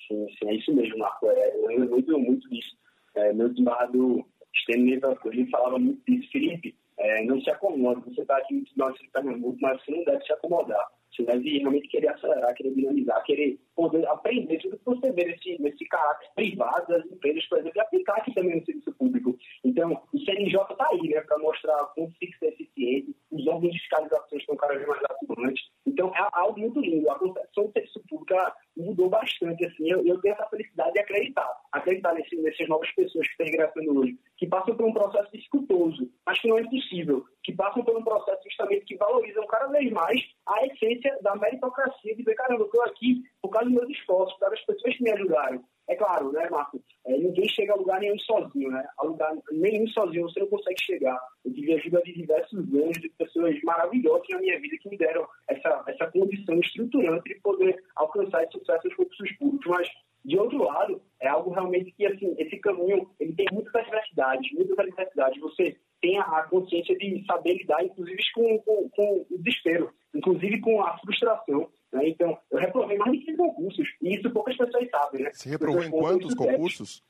Sim, 0.08 0.26
sim, 0.40 0.48
é 0.48 0.56
isso 0.56 0.74
mesmo, 0.74 1.00
Marco. 1.00 1.28
É, 1.28 1.54
eu 1.54 1.68
lembro 1.68 1.90
muito, 1.90 2.18
muito 2.18 2.50
disso. 2.50 2.78
É, 3.14 3.34
meu 3.34 3.50
desembargador 3.50 4.26
Stênio 4.66 5.00
ele 5.26 5.50
falava 5.50 5.78
muito 5.78 6.02
disso, 6.06 6.32
Felipe, 6.32 6.76
é, 6.98 7.24
não 7.26 7.40
se 7.42 7.50
acomode, 7.50 8.02
você 8.02 8.22
está 8.22 8.38
aqui 8.38 8.56
no 8.56 8.66
Tribunal 8.66 8.94
de 8.94 9.10
Pernambuco, 9.10 9.58
mas 9.62 9.84
você 9.84 9.92
não 9.92 10.04
deve 10.04 10.26
se 10.26 10.34
acomodar. 10.34 10.88
Você 11.16 11.24
deve 11.24 11.60
realmente 11.60 11.88
querer 11.88 12.10
acelerar, 12.10 12.54
querer 12.56 12.74
dinamizar, 12.74 13.24
querer 13.24 13.58
poder 13.76 14.06
aprender 14.08 14.58
tudo 14.58 14.78
que 14.78 14.86
você 14.86 15.12
vê 15.12 15.26
nesse, 15.26 15.62
nesse 15.62 15.86
caráter 15.86 16.28
privado 16.36 16.88
das 16.88 17.06
empresas, 17.06 17.46
por 17.48 17.60
exemplo, 17.60 17.78
e 17.78 17.82
aplicar 17.82 18.18
aqui 18.18 18.34
também 18.34 18.60
no 18.60 18.66
serviço 18.66 18.94
público. 18.96 19.38
Então, 19.64 20.02
o 20.14 20.20
CNJ 20.20 20.62
está 20.72 20.88
aí, 20.92 21.10
né, 21.10 21.22
para 21.22 21.38
mostrar 21.38 21.86
como 21.96 22.12
fica 22.20 22.38
ser 22.40 22.48
eficiente, 22.48 23.16
os 23.32 23.48
órgãos 23.48 23.72
de 23.72 23.80
fiscalização 23.80 24.38
estão 24.38 24.56
cada 24.58 24.76
vez 24.76 24.88
mais 24.88 25.02
atuantes. 25.04 25.64
Então, 25.86 26.14
é 26.16 26.28
algo 26.34 26.60
muito 26.60 26.80
lindo. 26.82 27.10
A 27.10 27.20
concepção 27.20 27.68
do 27.68 27.72
serviço 27.72 28.02
público 28.10 28.36
mudou 28.76 29.10
bastante, 29.10 29.66
assim. 29.66 29.90
Eu, 29.90 30.06
eu, 30.06 30.20
tenho 30.20 30.34
essa 30.34 30.50
felicidade 30.50 30.94
de 30.94 31.00
acreditar, 31.00 31.50
acreditar 31.72 32.14
nesse, 32.14 32.36
nessas 32.38 32.68
novas 32.68 32.92
pessoas 32.92 33.26
que 33.28 33.32
estão 33.32 33.48
ingressando 33.48 34.00
hoje, 34.00 34.18
que 34.38 34.48
passam 34.48 34.76
por 34.76 34.86
um 34.86 34.94
processo 34.94 35.32
dificultoso, 35.32 36.10
mas 36.26 36.40
que 36.40 36.48
não 36.48 36.58
é 36.58 36.62
impossível, 36.62 37.26
que 37.44 37.54
passam 37.54 37.84
por 37.84 37.98
um 37.98 38.04
processo 38.04 38.42
justamente 38.44 38.86
que 38.86 38.98
valorizam 38.98 39.46
cada 39.48 39.68
vez 39.68 39.92
mais 39.92 40.22
a 40.48 40.66
essência 40.66 41.18
da 41.22 41.36
meritocracia, 41.36 42.16
de 42.16 42.24
ver, 42.24 42.36
caramba, 42.36 42.64
eu 42.64 42.66
estou 42.66 42.84
aqui 42.84 43.24
por 43.42 43.50
causa 43.50 43.70
dos 43.70 43.80
meus 43.80 43.90
esforços, 43.90 44.34
por 44.34 44.42
causa 44.42 44.56
das 44.56 44.66
pessoas 44.66 44.98
que 44.98 45.04
me 45.04 45.12
ajudaram. 45.12 45.64
É 45.88 45.96
claro, 45.96 46.32
né, 46.32 46.50
Marco? 46.50 46.82
É, 47.06 47.16
ninguém 47.16 47.48
chega 47.50 47.74
a 47.74 47.76
lugar 47.76 48.00
nenhum 48.00 48.18
sozinho, 48.20 48.72
né? 48.72 48.84
A 48.98 49.04
lugar 49.06 49.32
nenhum 49.52 49.88
sozinho 49.90 50.24
você 50.24 50.40
não 50.40 50.48
consegue 50.48 50.82
chegar. 50.82 51.20
Eu 51.44 51.54
tive 51.54 51.76
ajuda 51.76 52.02
de 52.02 52.14
diversos 52.14 52.60
anos, 52.74 52.98
de 53.00 53.10
pessoas 53.10 53.56
maravilhosas 53.62 54.28
na 54.30 54.40
minha 54.40 54.60
vida 54.60 54.78
que 54.82 54.90
me 54.90 54.98
deram 54.98 55.28
essa, 55.48 55.84
essa 55.88 56.08
condição 56.12 56.60
estruturante 56.60 57.32
de 57.32 57.40
poder 57.42 57.84
alcançar 57.96 58.44
esse 58.44 58.54
sucesso 58.54 58.88
nos 58.88 58.96
concursos 58.96 59.32
públicos. 59.38 59.68
Mas, 59.68 59.88
de 60.24 60.38
outro 60.40 60.64
lado, 60.64 61.00
é 61.22 61.28
algo 61.28 61.52
realmente 61.52 61.92
que, 61.92 62.06
assim, 62.08 62.34
esse 62.40 62.58
caminho, 62.58 63.08
ele 63.20 63.34
tem 63.34 63.46
muitas 63.52 63.88
adversidades, 64.16 64.52
muitas 64.54 64.80
adversidades. 64.80 65.42
Você 65.42 65.78
tem 66.02 66.18
a 66.20 66.44
consciência 66.44 66.96
de 66.98 67.26
saber 67.26 67.56
lidar, 67.58 67.84
inclusive, 67.84 68.18
com, 68.34 68.60
com, 68.60 68.90
com 68.90 69.26
o 69.30 69.38
desespero, 69.38 69.92
inclusive 70.14 70.62
com 70.62 70.82
a 70.82 70.98
frustração. 71.00 71.70
Né? 71.92 72.10
Então, 72.10 72.38
eu 72.52 72.60
reprovei 72.60 72.98
mais 72.98 73.12
de 73.12 73.26
15 73.26 73.38
concursos, 73.38 73.88
e 74.02 74.16
isso 74.16 74.30
poucas 74.32 74.58
pessoas 74.58 74.90
sabem. 74.90 75.24
Né? 75.24 75.32
Você 75.34 75.50
reprovou 75.50 75.84
em 75.84 75.92
quantos 75.92 76.34
concursos? 76.34 77.04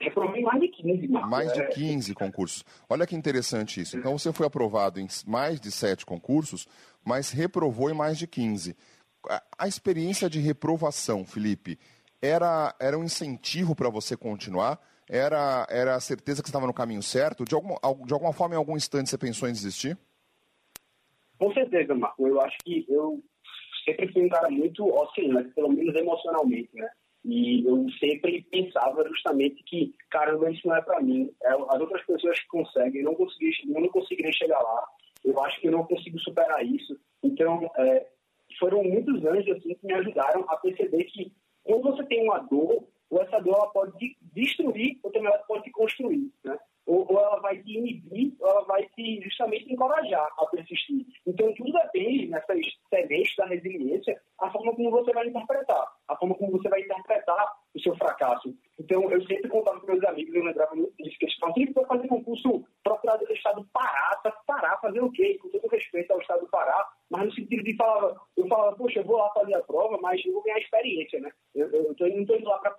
Reprovei 0.00 0.42
mais 0.42 0.60
de 0.60 0.68
15. 0.68 1.08
Marcos. 1.08 1.30
Mais 1.30 1.52
de 1.52 1.68
15 1.68 2.10
é. 2.10 2.14
concursos. 2.14 2.64
Olha 2.88 3.06
que 3.06 3.14
interessante 3.14 3.80
isso. 3.80 3.96
Então, 3.96 4.16
você 4.18 4.32
foi 4.32 4.46
aprovado 4.46 4.98
em 4.98 5.06
mais 5.26 5.60
de 5.60 5.70
7 5.70 6.06
concursos, 6.06 6.66
mas 7.04 7.30
reprovou 7.30 7.90
em 7.90 7.94
mais 7.94 8.18
de 8.18 8.26
15. 8.26 8.74
A 9.56 9.68
experiência 9.68 10.28
de 10.28 10.40
reprovação, 10.40 11.24
Felipe, 11.24 11.78
era, 12.20 12.74
era 12.80 12.98
um 12.98 13.04
incentivo 13.04 13.76
para 13.76 13.90
você 13.90 14.16
continuar? 14.16 14.80
Era, 15.12 15.66
era 15.68 15.94
a 15.94 16.00
certeza 16.00 16.42
que 16.42 16.48
estava 16.48 16.66
no 16.66 16.72
caminho 16.72 17.02
certo? 17.02 17.44
De 17.44 17.54
alguma, 17.54 17.78
de 18.06 18.14
alguma 18.14 18.32
forma, 18.32 18.54
em 18.54 18.56
algum 18.56 18.78
instante, 18.78 19.10
você 19.10 19.18
pensou 19.18 19.46
em 19.46 19.52
desistir? 19.52 19.98
Com 21.38 21.52
certeza, 21.52 21.94
Marco. 21.94 22.26
Eu 22.26 22.40
acho 22.40 22.56
que 22.64 22.86
eu 22.88 23.22
sempre 23.84 24.10
fui 24.10 24.24
um 24.24 24.28
cara 24.30 24.48
muito 24.48 24.82
oscilante, 24.88 25.50
pelo 25.50 25.68
menos 25.68 25.94
emocionalmente, 25.94 26.70
né? 26.72 26.88
E 27.26 27.62
eu 27.68 27.86
sempre 28.00 28.40
pensava 28.50 29.06
justamente 29.06 29.62
que, 29.64 29.94
caramba, 30.10 30.50
isso 30.50 30.66
não 30.66 30.76
é 30.76 30.80
para 30.80 31.02
mim. 31.02 31.30
É, 31.42 31.50
as 31.50 31.80
outras 31.80 32.06
pessoas 32.06 32.40
que 32.40 32.46
conseguem, 32.46 33.02
eu 33.02 33.10
não, 33.10 33.14
consegui, 33.14 33.50
eu 33.68 33.82
não 33.82 33.88
conseguirei 33.88 34.32
chegar 34.32 34.60
lá. 34.60 34.82
Eu 35.22 35.38
acho 35.44 35.60
que 35.60 35.68
eu 35.68 35.72
não 35.72 35.84
consigo 35.84 36.18
superar 36.20 36.64
isso. 36.64 36.98
Então, 37.22 37.70
é, 37.76 38.06
foram 38.58 38.82
muitos 38.82 39.22
anos 39.26 39.46
assim, 39.46 39.74
que 39.74 39.86
me 39.86 39.92
ajudaram 39.92 40.42
a 40.48 40.56
perceber 40.56 41.04
que 41.04 41.30
quando 41.62 41.82
você 41.82 42.02
tem 42.04 42.24
uma 42.24 42.38
dor, 42.38 42.82
ou 43.12 43.22
essa 43.22 43.38
dor 43.40 43.54
ela 43.54 43.70
pode 43.70 44.16
destruir, 44.32 44.98
ou 45.02 45.12
também 45.12 45.28
ela 45.28 45.42
pode 45.44 45.70
construir. 45.70 46.32
Né? 46.42 46.58
ou, 46.86 47.06
ou 47.10 47.18
ela 47.18 47.40
vai 47.40 47.58
te 47.58 47.78
inibir, 47.78 48.32
ou 48.40 48.48
ela 48.48 48.64
vai 48.64 48.86
te 48.88 49.20
justamente 49.22 49.72
encorajar 49.72 50.28
a 50.38 50.46
persistir. 50.46 51.06
Então, 51.26 51.52
tudo 51.54 51.72
depende, 51.72 52.28
nessas 52.28 52.58
sementes 52.90 53.36
da 53.36 53.46
resiliência, 53.46 54.20
a 54.40 54.50
forma 54.50 54.74
como 54.74 54.90
você 54.90 55.12
vai 55.12 55.26
interpretar, 55.28 55.86
a 56.08 56.16
forma 56.16 56.34
como 56.34 56.52
você 56.52 56.68
vai 56.68 56.80
interpretar 56.80 57.52
o 57.74 57.80
seu 57.80 57.96
fracasso. 57.96 58.54
Então, 58.78 59.10
eu 59.10 59.20
sempre 59.26 59.48
contava 59.48 59.80
com 59.80 59.86
meus 59.86 60.04
amigos, 60.04 60.34
eu 60.34 60.44
lembrava 60.44 60.74
muito 60.74 60.94
disso, 60.96 61.16
que 61.18 61.26
eles 61.26 61.36
falavam, 61.38 61.62
sempre 61.62 61.74
vou 61.74 61.86
fazer 61.86 62.08
concurso 62.08 62.64
procurador 62.82 63.26
do 63.26 63.34
Estado 63.34 63.60
do 63.60 63.68
Pará, 63.72 64.18
para 64.22 64.32
Pará 64.46 64.78
fazer 64.78 65.00
o 65.00 65.12
quê? 65.12 65.38
Com 65.40 65.48
todo 65.50 65.68
respeito 65.68 66.12
ao 66.12 66.20
Estado 66.20 66.40
do 66.40 66.48
Pará, 66.48 66.88
mas 67.10 67.26
no 67.26 67.32
sentido 67.32 67.62
de 67.62 67.76
falava, 67.76 68.20
eu 68.36 68.46
falava, 68.48 68.76
poxa, 68.76 69.00
eu 69.00 69.04
vou 69.04 69.16
lá 69.16 69.30
fazer 69.30 69.54
a 69.54 69.62
prova, 69.62 69.98
mas 70.00 70.24
eu 70.24 70.32
vou 70.32 70.42
ganhar 70.42 70.58
experiência, 70.58 71.20
né? 71.20 71.30
Eu, 71.54 71.70
eu, 71.70 71.94
eu 71.98 72.14
não 72.14 72.22
estou 72.22 72.36
indo 72.36 72.48
lá 72.48 72.58
para 72.58 72.70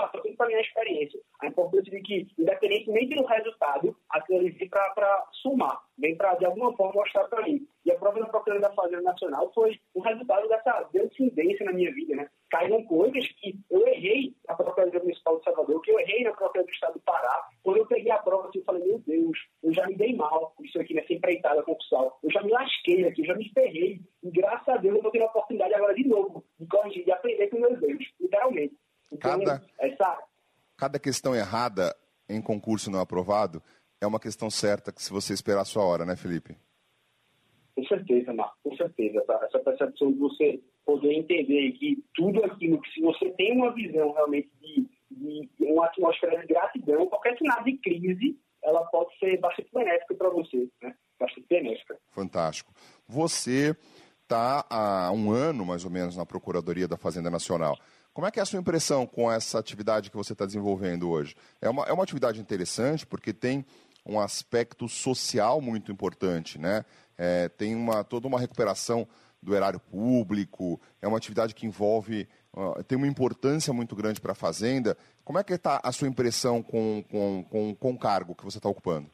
para 0.44 0.48
ganhar 0.50 0.62
experiência. 0.62 1.20
A 1.42 1.48
importância 1.48 1.92
de 1.92 2.02
que, 2.02 2.28
independentemente 2.38 3.16
do 3.16 3.26
resultado, 3.26 3.96
aquilo 4.10 4.40
ali 4.40 4.52
vem 4.52 4.70
para 4.70 5.26
somar, 5.42 5.82
vem 5.98 6.16
para, 6.16 6.36
de 6.36 6.46
alguma 6.46 6.76
forma, 6.76 6.94
mostrar 6.94 7.24
para 7.26 7.44
mim. 7.44 7.66
E 7.86 7.92
a 7.92 7.98
prova 7.98 8.20
da 8.20 8.28
Procuradoria 8.28 8.70
da 8.70 8.76
Fazenda 8.76 9.02
Nacional 9.02 9.52
foi 9.54 9.80
o 9.94 10.02
resultado 10.02 10.48
dessa 10.48 10.90
descendência 10.92 11.66
na 11.66 11.74
minha 11.74 11.94
vida, 11.94 12.16
né? 12.16 12.30
Caíram 12.50 12.84
coisas 12.86 13.28
que 13.40 13.56
eu 13.70 13.86
errei 13.88 14.34
na 14.48 14.56
Procuradoria 14.56 15.02
Municipal 15.02 15.38
de 15.38 15.44
Salvador, 15.44 15.82
que 15.82 15.92
eu 15.92 16.00
errei 16.00 16.24
na 16.24 16.32
Procuradoria 16.32 16.66
do 16.66 16.74
Estado 16.74 16.94
do 16.94 17.00
Pará. 17.02 17.48
Quando 17.62 17.78
eu 17.78 17.86
peguei 17.86 18.12
a 18.12 18.20
prova, 18.20 18.48
assim, 18.48 18.60
eu 18.60 18.66
falei, 18.66 18.84
meu 18.86 19.00
Deus, 19.00 19.38
eu 19.64 19.74
já 19.74 19.86
me 19.88 19.96
dei 19.96 20.16
mal 20.16 20.54
com 20.56 20.64
isso 20.64 20.80
aqui, 20.80 20.94
nessa 20.94 21.14
empreitada 21.14 21.64
concursal. 21.64 22.18
Eu 22.24 22.32
já 22.32 22.42
me 22.42 22.52
lasquei 22.52 23.06
aqui, 23.06 23.22
eu 23.22 23.26
já 23.26 23.36
me 23.36 23.50
ferrei. 23.50 24.00
E 24.24 24.32
graças 24.32 24.68
a 24.68 24.78
Deus 24.78 24.96
eu 24.96 25.02
vou 25.02 25.12
ter 25.12 25.22
a 25.22 25.26
oportunidade 25.26 25.74
agora 25.74 25.94
de 25.94 26.08
novo, 26.08 26.44
de 26.60 26.68
corrigir, 26.68 27.04
de 27.04 27.12
aprender 27.12 27.48
com 27.48 27.60
meus 27.60 27.82
erros, 27.82 28.06
literalmente. 28.20 28.76
Então, 29.14 29.40
cada. 29.40 29.62
Cada 30.84 31.00
questão 31.00 31.34
errada 31.34 31.96
em 32.28 32.42
concurso 32.42 32.92
não 32.92 33.00
aprovado 33.00 33.63
é 34.02 34.06
uma 34.06 34.20
questão 34.20 34.50
certa 34.50 34.92
que 34.92 35.02
se 35.02 35.13
você 35.13 35.34
esperar 35.34 35.62
a 35.62 35.66
sua 35.66 35.82
hora, 35.82 36.04
né, 36.04 36.18
Felipe? 36.18 36.58
Com 37.74 37.86
certeza, 37.86 38.34
Marco, 38.34 38.58
com 38.62 38.75
certeza. 38.75 39.24
Essa 39.44 39.60
percepção 39.60 40.12
de 40.12 40.20
você 40.20 40.62
poder 40.86 41.13
entender 41.13 41.72
que 41.80 42.04
tudo 42.13 42.44
aquilo 42.44 42.82
que 42.82 42.92
se 42.92 43.00
você 43.00 43.30
tem 43.32 43.54
uma 43.54 43.74
visão 43.74 44.12
realmente 44.12 44.50
de, 44.60 44.86
de 45.10 45.50
uma 45.62 45.86
atmosfera 45.86 46.42
de 46.42 46.48
gratidão, 46.48 47.08
qualquer 47.08 47.38
sinal 47.38 47.63
de 47.63 47.78
crise, 47.78 48.38
ela 48.62 48.84
pode 48.88 49.18
ser 49.20 49.40
bastante 49.40 49.70
benéfica 49.74 50.16
para 50.16 50.30
você, 50.32 50.68
né? 50.82 50.94
Bastante 51.18 51.48
benéfica. 51.48 51.98
Fantástico. 52.10 52.74
Você 53.08 53.74
está 54.24 54.66
há 54.70 55.13
um 55.13 55.32
ano, 55.32 55.66
mais 55.66 55.86
ou 55.86 55.92
menos, 55.92 56.18
na 56.18 56.25
Procuradoria 56.25 56.90
da 56.90 56.98
Fazenda 56.98 57.30
Nacional. 57.30 57.78
Como 58.13 58.27
é 58.27 58.32
que 58.32 58.39
é 58.39 58.43
a 58.43 58.46
sua 58.46 58.60
impressão 58.60 59.08
com 59.08 59.32
essa 59.32 59.58
atividade 59.58 60.12
que 60.12 60.15
você 60.15 60.34
está 60.34 60.46
desenvolvendo 60.46 61.10
hoje? 61.10 61.36
É 61.60 61.67
uma, 61.67 61.84
é 61.86 61.91
uma 61.91 62.03
atividade 62.03 62.39
interessante 62.39 63.08
porque 63.08 63.34
tem 63.34 63.65
um 64.05 64.20
aspecto 64.20 64.88
social 64.88 65.60
muito 65.60 65.91
importante, 65.91 66.60
né? 66.60 66.86
É, 67.17 67.50
tem 67.50 67.75
uma, 67.75 68.03
toda 68.03 68.27
uma 68.27 68.39
recuperação 68.39 69.08
do 69.41 69.55
erário 69.55 69.79
público, 69.79 70.79
é 71.01 71.08
uma 71.08 71.17
atividade 71.17 71.55
que 71.55 71.65
envolve, 71.65 72.27
uh, 72.53 72.84
tem 72.84 72.98
uma 72.98 73.08
importância 73.08 73.74
muito 73.74 73.96
grande 73.96 74.22
para 74.22 74.34
a 74.34 74.36
Fazenda. 74.36 74.96
Como 75.24 75.39
é 75.39 75.43
que 75.43 75.53
está 75.53 75.82
a 75.84 75.91
sua 75.91 76.08
impressão 76.08 76.62
com, 76.62 77.03
com, 77.10 77.43
com, 77.50 77.75
com 77.75 77.91
o 77.91 77.98
cargo 77.98 78.36
que 78.36 78.46
você 78.46 78.60
está 78.60 78.70
ocupando? 78.70 79.10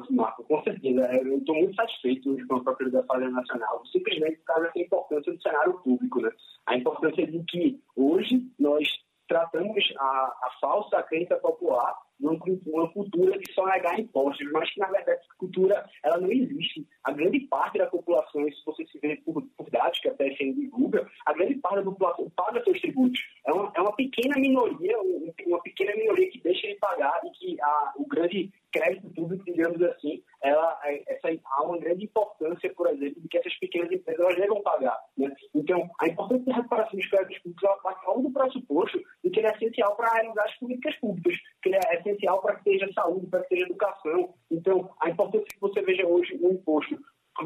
Ótimo, 0.00 0.22
Marco, 0.22 0.44
com 0.44 0.62
certeza. 0.62 1.00
Eu 1.12 1.38
estou 1.38 1.54
muito 1.54 1.74
satisfeito 1.74 2.36
com 2.46 2.56
a 2.56 2.62
Procuradoria 2.62 3.00
da 3.00 3.06
Fazenda 3.06 3.32
Nacional, 3.32 3.84
simplesmente 3.86 4.38
por 4.38 4.44
causa 4.44 4.70
da 4.74 4.80
importância 4.80 5.32
do 5.32 5.42
cenário 5.42 5.74
público, 5.80 6.20
né? 6.20 6.30
A 6.66 6.76
importância 6.76 7.26
de 7.26 7.44
que 7.44 7.80
hoje 7.94 8.46
nós 8.58 8.88
tratamos 9.28 9.84
a, 9.98 10.04
a 10.04 10.50
falsa 10.60 11.02
crença 11.02 11.36
popular 11.36 11.94
uma, 12.20 12.92
cultura 12.92 13.38
de 13.38 13.52
só 13.52 13.66
negar 13.66 13.98
impostos, 13.98 14.50
mas 14.52 14.70
que 14.72 14.80
na 14.80 14.88
verdade 14.88 15.18
essa 15.18 15.34
cultura 15.38 15.84
ela 16.04 16.18
não 16.18 16.30
existe. 16.30 16.86
A 17.04 17.12
grande 17.12 17.40
parte 17.40 17.78
da 17.78 17.86
população, 17.86 18.44
se 18.44 18.64
você 18.64 18.84
se 18.86 18.98
vê 18.98 19.16
por, 19.24 19.42
por 19.56 19.70
dados 19.70 19.98
que 20.00 20.08
a 20.08 20.14
PFN 20.14 20.52
divulga, 20.52 21.08
a 21.26 21.32
grande 21.32 21.54
parte 21.56 21.76
da 21.76 21.84
população 21.84 22.30
paga 22.36 22.62
seus 22.62 22.80
tributos. 22.80 23.20
É 23.46 23.52
uma, 23.52 23.72
é 23.74 23.80
uma 23.80 23.96
pequena 23.96 24.38
minoria, 24.38 24.98
uma 25.46 25.62
pequena 25.62 25.94
minoria 25.96 26.30
que 26.30 26.40
deixa 26.42 26.66
de 26.66 26.74
pagar 26.74 27.20
e 27.24 27.30
que 27.30 27.60
a, 27.60 27.92
o 27.96 28.06
grande 28.06 28.52
crédito 28.72 29.10
público, 29.10 29.44
digamos 29.44 29.80
assim, 29.82 30.22
ela, 30.42 30.78
essa, 31.06 31.28
há 31.44 31.62
uma 31.62 31.78
grande 31.78 32.04
importância, 32.04 32.72
por 32.74 32.88
exemplo, 32.88 33.20
de 33.20 33.28
que 33.28 33.38
essas 33.38 33.54
pequenas 33.58 33.92
empresas 33.92 34.20
elas 34.20 34.36
devem 34.36 34.62
pagar. 34.62 34.98
Né? 35.16 35.32
Então, 35.54 35.88
a 36.00 36.08
importância 36.08 36.44
da 36.46 36.54
recuperação 36.56 36.98
dos 36.98 37.08
créditos 37.08 37.38
públicos 37.38 37.64
ela 37.64 37.76
parte 37.78 38.22
do 38.22 38.30
pressuposto 38.32 38.98
de 39.24 39.30
que 39.30 39.40
ele 39.40 39.48
é 39.48 39.52
essencial 39.52 39.96
para 39.96 40.12
realizar 40.12 40.44
as 40.44 40.58
políticas 40.58 40.96
públicas, 40.96 41.34
que 41.62 41.68
ele 41.68 41.78
é 41.84 42.00
essencial 42.00 42.40
para 42.40 42.56
que 42.56 42.70
seja 42.70 42.92
saúde, 42.92 43.26
para 43.26 43.42
que 43.42 43.48
seja 43.48 43.66
educação. 43.66 44.34
Então, 44.50 44.90
a 45.00 45.10
importância 45.10 45.46
que 45.46 45.60
você 45.60 45.82
veja 45.82 46.06
hoje 46.06 46.38
o 46.40 46.52
imposto 46.52 46.98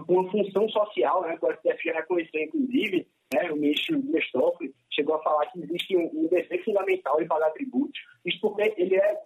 com 0.07 0.21
uma 0.21 0.31
função 0.31 0.69
social, 0.69 1.23
né, 1.23 1.37
que 1.37 1.47
o 1.47 1.52
STF 1.52 1.85
já 1.85 1.93
reconheceu, 1.95 2.43
inclusive, 2.43 3.07
né, 3.33 3.50
o 3.50 3.57
ministro 3.57 4.02
Mestoff 4.04 4.75
chegou 4.90 5.16
a 5.16 5.23
falar 5.23 5.47
que 5.47 5.61
existe 5.61 5.97
um, 5.97 6.11
um 6.14 6.28
dever 6.28 6.64
fundamental 6.64 7.21
em 7.21 7.26
pagar 7.26 7.50
tributos, 7.50 8.00
isso 8.25 8.40
porque 8.40 8.75
ele 8.76 8.97
é 8.97 9.21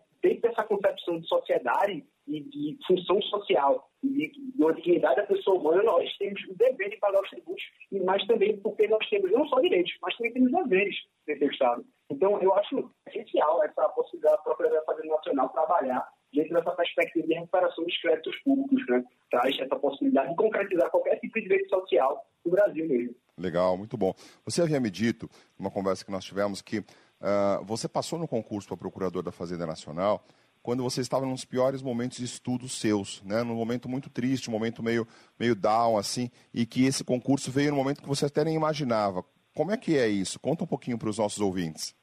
concepção 1.09 1.21
de 1.21 1.27
sociedade 1.27 2.05
e 2.27 2.41
de 2.41 2.79
função 2.87 3.21
social 3.23 3.88
e 4.03 4.09
de, 4.09 4.33
dignidade 4.77 5.17
da 5.17 5.27
pessoa 5.27 5.59
humana, 5.59 5.83
nós 5.83 6.17
temos 6.19 6.43
o 6.45 6.55
dever 6.55 6.91
de 6.91 6.99
pagar 6.99 7.23
os 7.23 7.31
tributos, 7.31 7.62
mas 8.05 8.25
também 8.27 8.57
porque 8.61 8.87
nós 8.87 9.09
temos 9.09 9.33
não 9.33 9.47
só 9.49 9.59
direitos, 9.61 9.93
mas 10.03 10.17
também 10.17 10.33
temos 10.35 10.53
deveres 10.53 10.95
dentro 11.27 11.47
do 11.47 11.53
Estado. 11.53 11.85
Então, 12.11 12.41
eu 12.43 12.55
acho 12.55 12.91
essencial 13.09 13.62
essa 13.65 13.88
possibilidade 13.88 14.37
da 14.37 14.43
própria 14.43 14.83
Fazenda 14.83 15.15
Nacional 15.15 15.49
trabalhar 15.49 16.09
dentro 16.33 16.55
dessa 16.55 16.71
perspectiva 16.73 17.27
de 17.27 17.35
recuperação 17.35 17.85
dos 17.85 18.00
créditos 18.00 18.37
públicos, 18.43 18.87
né? 18.88 19.03
Traz 19.31 19.59
essa 19.59 19.77
possibilidade 19.77 20.31
de 20.31 20.37
concretizar 20.37 20.90
qualquer 20.90 21.18
tipo 21.21 21.35
de 21.35 21.42
direito 21.49 21.68
social 21.71 22.23
no 22.44 22.51
Brasil 22.51 22.87
mesmo. 22.87 23.14
Legal, 23.38 23.77
muito 23.77 23.97
bom. 23.97 24.12
Você 24.44 24.61
havia 24.61 24.81
me 24.81 24.90
dito, 24.90 25.29
numa 25.59 25.71
conversa 25.71 26.05
que 26.05 26.11
nós 26.11 26.25
tivemos, 26.25 26.61
que 26.61 26.81
uh, 26.81 27.64
você 27.64 27.88
passou 27.88 28.18
no 28.18 28.29
concurso 28.29 28.68
para 28.68 28.77
procurador 28.77 29.23
da 29.23 29.33
Fazenda 29.33 29.66
Nacional 29.66 30.23
quando 30.68 30.83
você 30.83 31.00
estava 31.00 31.24
nos 31.24 31.46
piores 31.46 31.81
momentos 31.81 32.18
de 32.18 32.26
estudos 32.26 32.78
seus, 32.78 33.22
né? 33.22 33.42
num 33.42 33.54
momento 33.54 33.88
muito 33.88 34.11
triste, 34.11 34.50
um 34.50 34.52
momento 34.52 34.83
meio, 34.83 35.09
meio 35.40 35.57
down, 35.57 35.96
assim, 35.96 36.31
e 36.52 36.66
que 36.66 36.85
esse 36.85 37.02
concurso 37.02 37.50
veio 37.50 37.70
no 37.70 37.76
momento 37.78 38.02
que 38.02 38.07
você 38.07 38.26
até 38.26 38.44
nem 38.44 38.54
imaginava. 38.54 39.24
Como 39.54 39.72
é 39.72 39.78
que 39.78 39.96
é 39.96 40.07
isso? 40.07 40.38
Conta 40.38 40.64
um 40.64 40.66
pouquinho 40.66 40.98
para 40.98 41.09
os 41.09 41.16
nossos 41.16 41.40
ouvintes. 41.40 41.96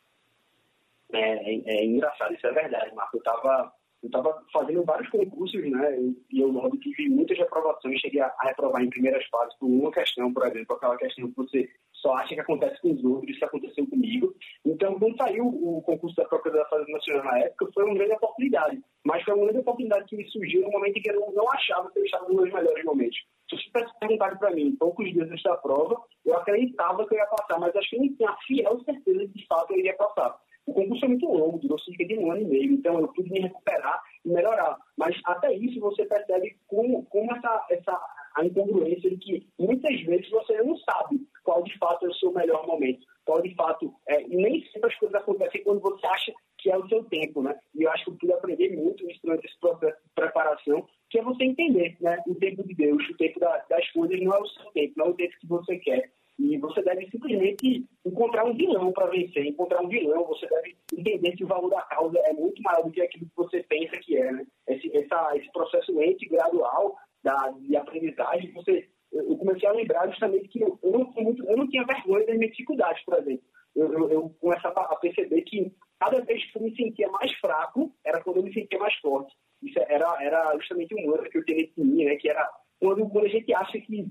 É, 1.13 1.19
é, 1.19 1.61
é, 1.63 1.85
engraçado, 1.85 2.33
isso 2.33 2.47
é 2.47 2.53
verdade, 2.53 2.91
Marco. 2.95 3.17
Eu 3.17 3.19
estava 3.19 3.71
eu 4.01 4.07
estava 4.07 4.43
fazendo 4.51 4.83
vários 4.83 5.09
concursos, 5.09 5.61
né? 5.69 5.99
E 6.31 6.39
eu 6.39 6.47
logo 6.47 6.75
tive 6.77 7.07
muitas 7.07 7.37
reprovações, 7.37 7.99
cheguei 7.99 8.21
a, 8.21 8.33
reprovar 8.41 8.81
em 8.81 8.89
primeiras 8.89 9.23
fases 9.27 9.55
por 9.59 9.67
uma 9.67 9.91
questão, 9.91 10.33
por 10.33 10.47
exemplo, 10.47 10.75
aquela 10.75 10.97
questão 10.97 11.27
que 11.29 11.35
você 11.35 11.69
só 12.05 12.13
acha 12.13 12.35
que 12.35 12.39
acontece 12.39 12.79
com 12.81 12.93
os 12.93 13.03
outros, 13.03 13.35
isso 13.35 13.43
aconteceu 13.43 13.87
comigo. 13.87 14.31
Então, 14.63 14.99
quando 14.99 15.17
saiu 15.17 15.47
o 15.47 15.81
concurso 15.81 16.15
da 16.15 16.25
Procuradoria 16.25 16.63
da 16.63 16.69
Fazenda 16.69 16.91
Nacional 16.91 17.23
na 17.25 17.39
época, 17.39 17.67
foi 17.73 17.83
uma 17.83 17.95
grande 17.95 18.13
oportunidade. 18.13 18.79
Mas 19.03 19.23
foi 19.23 19.33
uma 19.33 19.45
grande 19.45 19.59
oportunidade 19.59 20.05
que 20.05 20.15
me 20.15 20.29
surgiu 20.29 20.61
no 20.61 20.71
momento 20.71 20.97
em 20.97 21.01
que 21.01 21.09
eu 21.09 21.31
não 21.33 21.51
achava 21.51 21.89
que 21.91 21.97
eu 21.97 22.05
estava 22.05 22.27
nos 22.27 22.35
meus 22.35 22.53
melhores 22.53 22.85
momentos. 22.85 23.17
Se 23.49 23.55
você 23.55 23.63
tivesse 23.63 23.99
perguntado 23.99 24.37
para 24.37 24.51
mim, 24.51 24.75
poucos 24.75 25.11
dias 25.11 25.29
antes 25.31 25.43
da 25.43 25.57
prova, 25.57 25.99
eu 26.23 26.37
acreditava 26.37 27.07
que 27.07 27.15
eu 27.15 27.17
ia 27.17 27.25
passar, 27.25 27.59
mas 27.59 27.75
acho 27.75 27.89
que 27.89 27.97
não 27.97 28.15
tinha 28.15 28.37
fiel 28.45 28.79
certeza 28.81 29.19
de 29.19 29.27
que 29.27 29.39
de 29.39 29.47
fato 29.47 29.73
eu 29.73 29.79
iria 29.79 29.95
passar. 29.95 30.37
O 30.67 30.73
concurso 30.73 31.05
é 31.05 31.07
muito 31.07 31.27
longo, 31.27 31.59
durou 31.59 31.79
cerca 31.79 32.05
de 32.05 32.17
um 32.17 32.31
ano 32.31 32.41
e 32.41 32.45
meio, 32.45 32.73
então 32.73 32.99
eu 32.99 33.07
pude 33.09 33.29
me 33.31 33.39
recuperar 33.39 34.01
e 34.23 34.29
melhorar. 34.29 34.77
Mas 34.97 35.15
até 35.25 35.53
isso 35.53 35.79
você 35.79 36.05
percebe 36.05 36.57
como, 36.67 37.05
como 37.05 37.35
essa, 37.35 37.65
essa 37.69 37.99
a 38.35 38.45
incongruência 38.45 39.09
de 39.09 39.17
que 39.17 39.47
muitas 39.57 39.99
vezes 40.01 40.29
você 40.29 40.61
não 40.61 40.77
sabe 40.77 41.25
qual 41.43 41.63
de 41.63 41.77
fato 41.77 42.05
é 42.05 42.09
o 42.09 42.13
seu 42.15 42.31
melhor 42.31 42.67
momento, 42.67 43.05
qual 43.23 43.41
de 43.41 43.53
fato 43.55 43.93
é, 44.07 44.21
e 44.21 44.35
nem 44.35 44.63
sempre 44.71 44.91
as 44.91 44.99
coisas 44.99 45.15
acontecem 45.15 45.63
quando 45.63 45.79
você 45.79 46.05
acha 46.07 46.33
que 46.57 46.69
é 46.69 46.77
o 46.77 46.87
seu 46.87 47.03
tempo, 47.05 47.41
né? 47.41 47.55
E 47.75 47.83
eu 47.83 47.91
acho 47.91 48.05
que 48.05 48.11
eu 48.11 48.15
pude 48.15 48.33
aprender 48.33 48.75
muito 48.75 49.09
isso 49.09 49.19
durante 49.23 49.45
esse 49.45 49.59
processo 49.59 49.97
de 50.03 50.09
preparação, 50.15 50.87
que 51.09 51.19
é 51.19 51.23
você 51.23 51.43
entender, 51.43 51.95
né? 52.01 52.21
O 52.27 52.35
tempo 52.35 52.63
de 52.67 52.73
Deus, 52.73 53.07
o 53.09 53.17
tempo 53.17 53.39
da, 53.39 53.63
das 53.69 53.89
coisas 53.91 54.19
não 54.19 54.33
é 54.33 54.39
o 54.39 54.47
seu 54.47 54.71
tempo, 54.71 54.93
não 54.97 55.05
é 55.05 55.09
o 55.09 55.13
tempo 55.13 55.33
que 55.39 55.47
você 55.47 55.77
quer. 55.77 56.11
E 56.37 56.57
você 56.57 56.81
deve 56.81 57.09
simplesmente 57.09 57.85
encontrar 58.05 58.45
um 58.45 58.53
vilão 58.53 58.91
para 58.91 59.07
vencer, 59.07 59.45
encontrar 59.45 59.81
um 59.81 59.87
vilão. 59.87 60.25
Você 60.25 60.47
deve 60.47 60.75
entender 60.93 61.31
que 61.31 61.45
o 61.45 61.47
valor 61.47 61.69
da 61.69 61.81
causa 61.83 62.19
é 62.25 62.33
muito 62.33 62.61
maior 62.61 62.83
do 62.83 62.91
que 62.91 63.01
aquilo 63.01 63.25
que 63.25 63.35
você 63.35 63.63
pensa 63.63 63.97
que 63.97 64.17
é. 64.17 64.31
Né? 64.31 64.45
Esse, 64.67 64.97
essa, 64.97 65.37
esse 65.37 65.49
processo 65.53 65.95
lento 65.95 66.25
e 66.25 66.29
gradual 66.29 66.97
da, 67.25 67.49
de 67.59 67.75
aprendizagem, 67.75 68.51
você, 68.53 68.87
eu 69.11 69.35
comecei 69.37 69.67
a 69.67 69.71
lembrar 69.71 70.07
justamente 70.07 70.47
que 70.47 70.61
eu, 70.61 70.79
eu, 70.83 70.91
não, 70.91 71.11
muito, 71.17 71.43
eu 71.43 71.57
não 71.57 71.67
tinha 71.67 71.83
vergonha 71.83 72.25
das 72.27 72.37
minhas 72.37 72.51
dificuldades, 72.51 73.03
por 73.03 73.17
exemplo. 73.17 73.43
Eu, 73.75 73.91
eu, 73.91 74.09
eu 74.11 74.29
começava 74.39 74.81
a 74.81 74.95
perceber 74.97 75.41
que 75.41 75.73
cada 75.99 76.21
vez 76.21 76.45
que 76.45 76.57
eu 76.57 76.61
me 76.61 76.75
sentia 76.75 77.09
mais 77.09 77.31
fraco, 77.39 77.91
era 78.05 78.21
quando 78.21 78.37
eu 78.37 78.43
me 78.43 78.53
sentia 78.53 78.77
mais 78.77 78.95
forte. 78.97 79.35
Isso 79.63 79.79
era, 79.89 80.23
era 80.23 80.55
justamente 80.57 80.93
um 80.93 81.15
ano 81.15 81.23
que 81.29 81.37
eu 81.39 81.45
tinha 81.45 81.67
em 81.77 81.83
mim, 81.83 82.05
né? 82.05 82.15
que 82.15 82.29
era 82.29 82.47
quando, 82.79 83.09
quando 83.09 83.25
a 83.25 83.29
gente 83.29 83.53
acha 83.53 83.79
que 83.79 84.07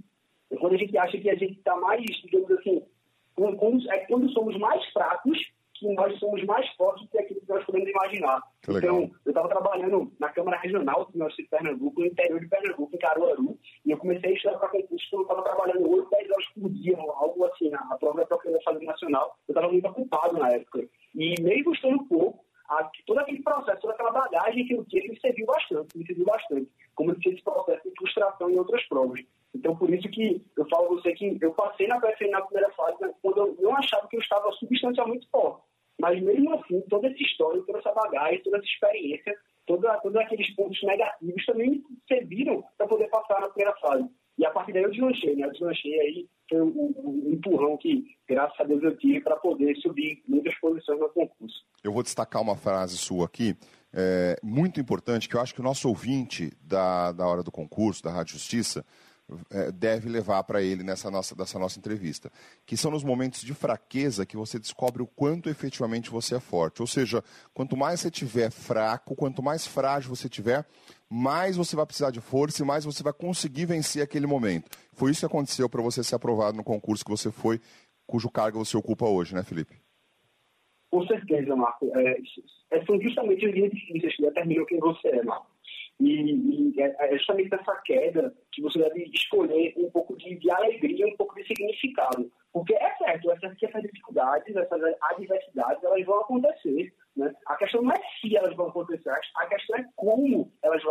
quando 0.59 0.75
a 0.75 0.79
gente 0.79 0.97
acha 0.99 1.19
que 1.19 1.31
a 1.31 1.35
gente 1.35 1.59
está 1.59 1.75
mais, 1.77 2.05
digamos 2.05 2.51
assim, 2.51 2.83
quando, 3.35 3.91
é 3.91 3.99
quando 4.07 4.31
somos 4.31 4.57
mais 4.59 4.85
fracos 4.93 5.39
que 5.75 5.93
nós 5.95 6.19
somos 6.19 6.43
mais 6.45 6.69
fortes 6.75 7.05
do 7.05 7.11
que 7.11 7.19
aquilo 7.19 7.41
que 7.41 7.49
nós 7.49 7.65
podemos 7.65 7.89
imaginar. 7.89 8.43
Então, 8.69 9.11
eu 9.25 9.31
estava 9.31 9.49
trabalhando 9.49 10.13
na 10.19 10.29
Câmara 10.31 10.59
Regional 10.59 11.05
do 11.05 11.19
nosso 11.19 11.37
de 11.37 11.49
Pernambuco, 11.49 12.01
no 12.01 12.07
interior 12.07 12.41
de 12.41 12.49
Pernambuco, 12.49 12.95
em 12.95 12.99
Caruaru, 12.99 13.59
e 13.85 13.91
eu 13.91 13.99
comecei 13.99 14.31
a 14.31 14.35
estudar 14.35 14.59
para 14.59 14.69
concurso 14.69 15.07
quando 15.11 15.21
eu 15.21 15.23
estava 15.23 15.43
trabalhando 15.43 15.91
8, 15.91 16.11
10 16.11 16.31
horas 16.31 16.47
por 16.55 16.71
dia, 16.71 16.97
algo 16.97 17.45
assim, 17.45 17.71
a 17.75 17.97
prova 17.97 18.21
da 18.21 18.27
Procuradoria 18.27 18.87
Nacional. 18.89 19.37
Eu 19.49 19.53
estava 19.53 19.71
muito 19.71 19.89
ocupado 19.89 20.39
na 20.39 20.51
época. 20.51 20.89
E 21.15 21.35
mesmo 21.43 21.75
estando 21.75 22.05
pouco, 22.05 22.44
a, 22.69 22.91
todo 23.07 23.19
aquele 23.19 23.43
processo, 23.43 23.81
toda 23.81 23.95
aquela 23.95 24.11
bagagem 24.11 24.67
que 24.67 24.75
eu 24.75 24.85
tinha, 24.85 25.09
me 25.09 25.21
serviu 25.21 25.47
bastante, 25.47 25.97
me 25.97 26.07
serviu 26.07 26.25
bastante. 26.25 26.71
Como 26.95 27.11
eu 27.11 27.19
tinha 27.21 27.35
esse 27.35 27.45
processo 27.45 27.83
de 27.89 27.95
frustração 27.97 28.51
em 28.51 28.59
outras 28.59 28.83
provas. 28.89 29.21
Então, 29.55 29.77
por 29.77 29.93
isso 29.93 30.09
que 30.09 30.43
eu 30.57 30.69
falo 30.69 30.87
a 30.87 30.89
você 30.89 31.13
que 31.13 31.39
eu 31.41 31.53
passei 31.53 31.87
na 31.87 32.01
PFN 32.01 32.31
na 32.31 32.43
primeira 32.43 32.73
fase 32.73 32.97
né, 33.01 33.13
quando 33.23 33.39
eu 33.39 33.57
não 33.61 33.77
achava 33.77 34.09
que 34.09 34.17
eu 34.17 34.21
estava 34.21 34.51
substancialmente 34.53 35.29
forte. 35.31 35.63
Mas 36.01 36.21
mesmo 36.21 36.55
assim, 36.55 36.81
toda 36.89 37.07
essa 37.07 37.23
história, 37.23 37.63
toda 37.63 37.79
essa 37.79 37.93
bagagem, 37.93 38.43
toda 38.43 38.59
essa 38.59 38.67
experiência, 38.67 39.37
toda, 39.67 39.97
todos 40.01 40.17
aqueles 40.17 40.55
pontos 40.55 40.83
negativos 40.83 41.47
também 41.47 41.71
me 41.71 41.85
serviram 42.09 42.65
para 42.77 42.89
poder 42.89 43.09
passar 43.09 43.41
na 43.41 43.49
primeira 43.49 43.77
fase. 43.79 44.09
E 44.37 44.45
a 44.45 44.51
partir 44.51 44.73
daí 44.73 44.83
eu 44.83 44.91
deslanchei, 44.91 45.37
né? 45.37 45.47
Eu 45.47 45.53
deslanchei 45.53 46.01
aí, 46.01 46.29
foi 46.49 46.61
o, 46.61 46.67
o 46.67 47.33
empurrão 47.33 47.77
que, 47.77 48.05
graças 48.29 48.59
a 48.61 48.65
Deus, 48.65 48.83
eu 48.83 48.97
tive 48.97 49.21
para 49.21 49.37
poder 49.37 49.77
subir 49.77 50.23
muitas 50.27 50.55
posições 50.59 50.99
no 50.99 51.09
concurso. 51.09 51.65
Eu 51.83 51.93
vou 51.93 52.03
destacar 52.03 52.43
uma 52.43 52.57
frase 52.57 52.99
sua 52.99 53.27
aqui, 53.27 53.57
é, 53.93 54.37
muito 54.43 54.81
importante, 54.81 55.29
que 55.29 55.37
eu 55.37 55.41
acho 55.41 55.55
que 55.55 55.61
o 55.61 55.65
nosso 55.65 55.89
ouvinte 55.89 56.53
da, 56.61 57.13
da 57.13 57.27
hora 57.27 57.43
do 57.43 57.53
concurso, 57.53 58.03
da 58.03 58.11
Rádio 58.11 58.35
Justiça, 58.35 58.85
é, 59.51 59.73
deve 59.73 60.09
levar 60.09 60.43
para 60.45 60.61
ele 60.61 60.83
nessa 60.83 61.11
nossa, 61.11 61.35
nessa 61.37 61.59
nossa 61.59 61.79
entrevista. 61.79 62.31
Que 62.67 62.77
são 62.77 62.91
nos 62.91 63.03
momentos 63.03 63.41
de 63.41 63.55
fraqueza 63.55 64.27
que 64.27 64.37
você 64.37 64.59
descobre 64.59 65.03
o 65.03 65.07
quanto 65.07 65.49
efetivamente 65.49 66.11
você 66.11 66.37
é 66.37 66.41
forte. 66.41 66.83
Ou 66.83 66.87
seja, 66.87 67.23
quanto 67.55 67.77
mais 67.77 68.01
você 68.01 68.11
tiver 68.11 68.51
fraco, 68.51 69.15
quanto 69.15 69.43
mais 69.43 69.67
frágil 69.67 70.15
você 70.15 70.29
tiver, 70.29 70.67
mais 71.11 71.57
você 71.57 71.77
vai 71.77 71.87
precisar 71.87 72.11
de 72.11 72.21
força 72.21 72.63
e 72.63 72.67
mais 72.67 72.85
você 72.85 73.03
vai 73.03 73.13
conseguir 73.13 73.67
vencer 73.67 74.03
aquele 74.03 74.27
momento. 74.27 74.71
Foi 74.93 75.11
isso 75.11 75.21
que 75.21 75.27
aconteceu 75.27 75.69
para 75.69 75.83
você 75.83 76.03
ser 76.03 76.15
aprovado 76.15 76.57
no 76.57 76.65
concurso 76.65 77.05
que 77.05 77.11
você 77.11 77.31
foi, 77.31 77.61
cujo 78.07 78.31
cargo 78.31 78.65
você 78.65 78.77
ocupa 78.77 79.07
hoje, 79.07 79.35
né, 79.35 79.43
Felipe? 79.43 79.77
Com 80.91 81.05
certeza, 81.07 81.57
Marco. 81.57 81.91
É, 81.99 82.17
é 82.71 82.85
são 82.85 83.01
justamente 83.01 83.47
os 83.47 83.53
dias 83.53 83.71
difíceis 83.71 84.17
que 84.17 84.23
determinam 84.23 84.65
quem 84.67 84.79
você 84.79 85.09
é, 85.09 85.23
Marco. 85.25 85.55
E, 86.01 86.73
e, 86.73 86.81
é, 86.81 86.95
é 86.99 87.19
justamente 87.19 87.55
essa 87.55 87.77
queda 87.85 88.35
que 88.53 88.63
você 88.63 88.79
deve 88.79 89.11
escolher 89.15 89.75
um 89.77 89.91
pouco 89.91 90.17
de, 90.17 90.37
de 90.37 90.51
alegria, 90.51 91.07
um 91.07 91.17
pouco 91.17 91.35
de 91.37 91.47
significado. 91.47 92.31
Porque 92.53 92.75
é 92.75 92.95
certo, 92.97 93.31
essas, 93.31 93.61
essas 93.63 93.83
dificuldades, 93.83 94.55
essas 94.55 94.81
adversidades, 95.03 95.83
elas 95.83 96.05
vão 96.05 96.21
acontecer. 96.21 96.93
Né? 97.17 97.33
A 97.47 97.57
questão 97.57 97.83
não 97.83 97.93
é 97.93 98.01
se 98.21 98.37
elas 98.37 98.55
vão 98.57 98.69
acontecer, 98.69 99.11
a 99.11 99.47
questão 99.47 99.79
é 99.79 99.85
como, 99.97 100.51
elas, 100.63 100.83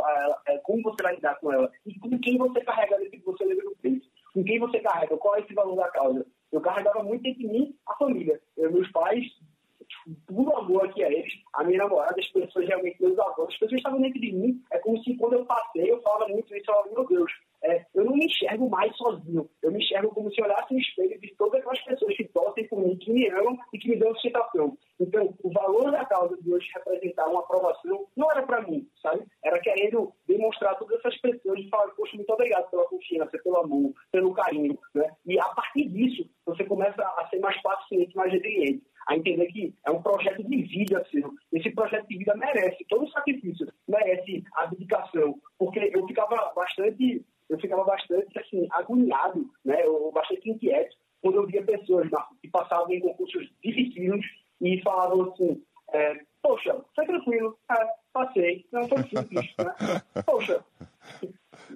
é, 0.48 0.58
como 0.60 0.82
você 0.84 1.04
vai 1.04 1.16
lidar 1.16 1.36
com 1.40 1.52
elas 1.52 1.72
e 1.86 2.00
com 2.00 2.18
quem 2.20 2.38
você 2.38 2.62
carrega 2.62 2.98
dentro 2.98 3.20
que 3.20 3.26
você 3.26 3.46
leva 3.46 3.62
no 3.64 3.76
peito. 3.78 4.08
Com 4.34 4.44
quem 4.44 4.60
você 4.60 4.80
carrega, 4.80 5.18
qual 5.18 5.36
é 5.36 5.42
esse 5.42 5.54
valor 5.54 5.76
da 5.76 5.90
causa. 5.90 6.26
Eu 6.52 6.62
carregava 6.62 7.04
muito 7.04 7.26
entre 7.28 7.48
mim 7.48 7.76
a 7.88 7.96
família. 7.96 8.40
Eu, 8.58 8.72
meus 8.72 8.90
pais 8.92 9.26
tudo 10.28 10.56
amor 10.56 10.86
aqui 10.86 11.04
a 11.04 11.12
eles, 11.12 11.34
a 11.54 11.64
minha 11.64 11.80
namorada, 11.80 12.16
as 12.20 12.28
pessoas 12.28 12.68
realmente, 12.68 13.02
meus 13.02 13.18
avós, 13.20 13.50
as 13.50 13.58
pessoas 13.60 13.80
estavam 13.80 14.02
dentro 14.02 14.20
de 14.20 14.32
mim. 14.32 14.62
É 14.72 14.80
como 14.80 15.02
se 15.04 15.16
quando 15.16 15.34
eu 15.34 15.46
passei, 15.46 15.92
eu 15.92 16.02
falava 16.02 16.28
muito 16.28 16.46
isso, 16.56 16.70
eu 16.70 16.74
falava, 16.74 16.90
meu 16.90 17.08
Deus, 17.08 17.32
é, 17.64 17.86
eu 17.96 18.04
não 18.06 18.14
me 18.14 18.26
enxergo 18.26 18.70
mais 18.70 18.96
sozinho. 18.98 19.50
Eu 19.62 19.72
me 19.72 19.80
enxergo 19.80 20.14
como 20.14 20.32
se 20.32 20.42
olhasse 20.42 20.74
no 20.74 20.80
espelho 20.80 21.20
de 21.20 21.34
todas 21.36 21.60
aquelas 21.60 21.82
pessoas 21.84 22.16
que 22.16 22.26
torcem 22.26 22.68
por 22.68 22.80
mim, 22.80 22.98
que 22.98 23.12
me 23.12 23.30
amam 23.30 23.58
e 23.74 23.80
que 23.80 23.90
me 23.90 23.96
dão 23.96 24.14
sustentação. 24.14 24.78
Então, 25.00 25.34
o 25.44 25.52
valor 25.52 25.92
da 25.92 26.06
causa 26.06 26.36
de 26.42 26.54
hoje 26.54 26.70
representar 26.76 27.28
uma 27.28 27.40
aprovação 27.40 28.06
não 28.16 28.30
era 28.32 28.44
para 28.44 28.62
mim, 28.62 28.88
sabe? 29.02 29.26
Era 29.44 29.60
querendo 29.60 30.14
demonstrar 30.28 30.78
todas 30.78 31.00
essas 31.00 31.18
pessoas 31.22 31.60
e 31.60 31.70
falar, 31.70 31.88
poxa, 31.92 32.16
muito 32.16 32.32
obrigado 32.32 32.70
pela 32.70 32.86
confiança, 32.86 33.38
pelo 33.44 33.58
amor, 33.58 33.94
pelo 34.12 34.34
carinho, 34.34 34.78
né? 34.94 35.10
E 35.26 35.40
a 35.40 35.48
partir 35.50 35.88
disso, 35.90 36.30
você 36.46 36.64
começa 36.66 37.02
a 37.02 37.28
ser 37.30 37.40
mais 37.40 37.60
paciente, 37.62 38.16
mais 38.16 38.32
resiliente 38.32 38.84
a 39.08 39.16
entender 39.16 39.48
que 39.48 39.74
é 39.86 39.92
um 39.92 40.02
projeto 40.02 40.44
de 40.44 40.62
vida 40.64 41.06
seu. 41.12 41.32
Esse 41.52 41.72
projeto 41.72 42.08
de 42.08 42.18
vida 42.18 42.36
merece 42.36 42.86
todo 42.88 43.04
o 43.06 43.12
sacrifício, 43.12 43.68
merece 43.88 44.44
a 44.56 44.66
dedicação, 44.68 45.36
porque 45.58 45.92
eu 45.94 46.06
ficava 46.08 46.52
bastante, 46.56 47.26
eu 47.50 47.53
ficava 47.64 47.84
bastante 47.84 48.38
assim 48.38 48.68
agoniado, 48.72 49.50
né? 49.66 49.86
Eu 49.86 50.12
bastante 50.12 50.50
inquieto 50.50 50.96
quando 51.22 51.36
eu 51.36 51.48
via 51.48 51.64
pessoas 51.64 52.10
que 52.42 52.50
passavam 52.50 52.92
em 52.92 53.00
concursos 53.00 53.50
difíceis 53.64 54.24
e 54.62 54.82
falavam 54.82 55.32
assim, 55.32 55.64
é, 55.94 56.20
poxa, 56.42 56.84
foi 56.96 57.06
tranquilo, 57.06 57.58
é, 57.72 57.88
passei, 58.12 58.66
não 58.72 58.88
foi 58.88 59.04
simples, 59.04 59.54
né? 59.58 60.02
Poxa. 60.26 60.64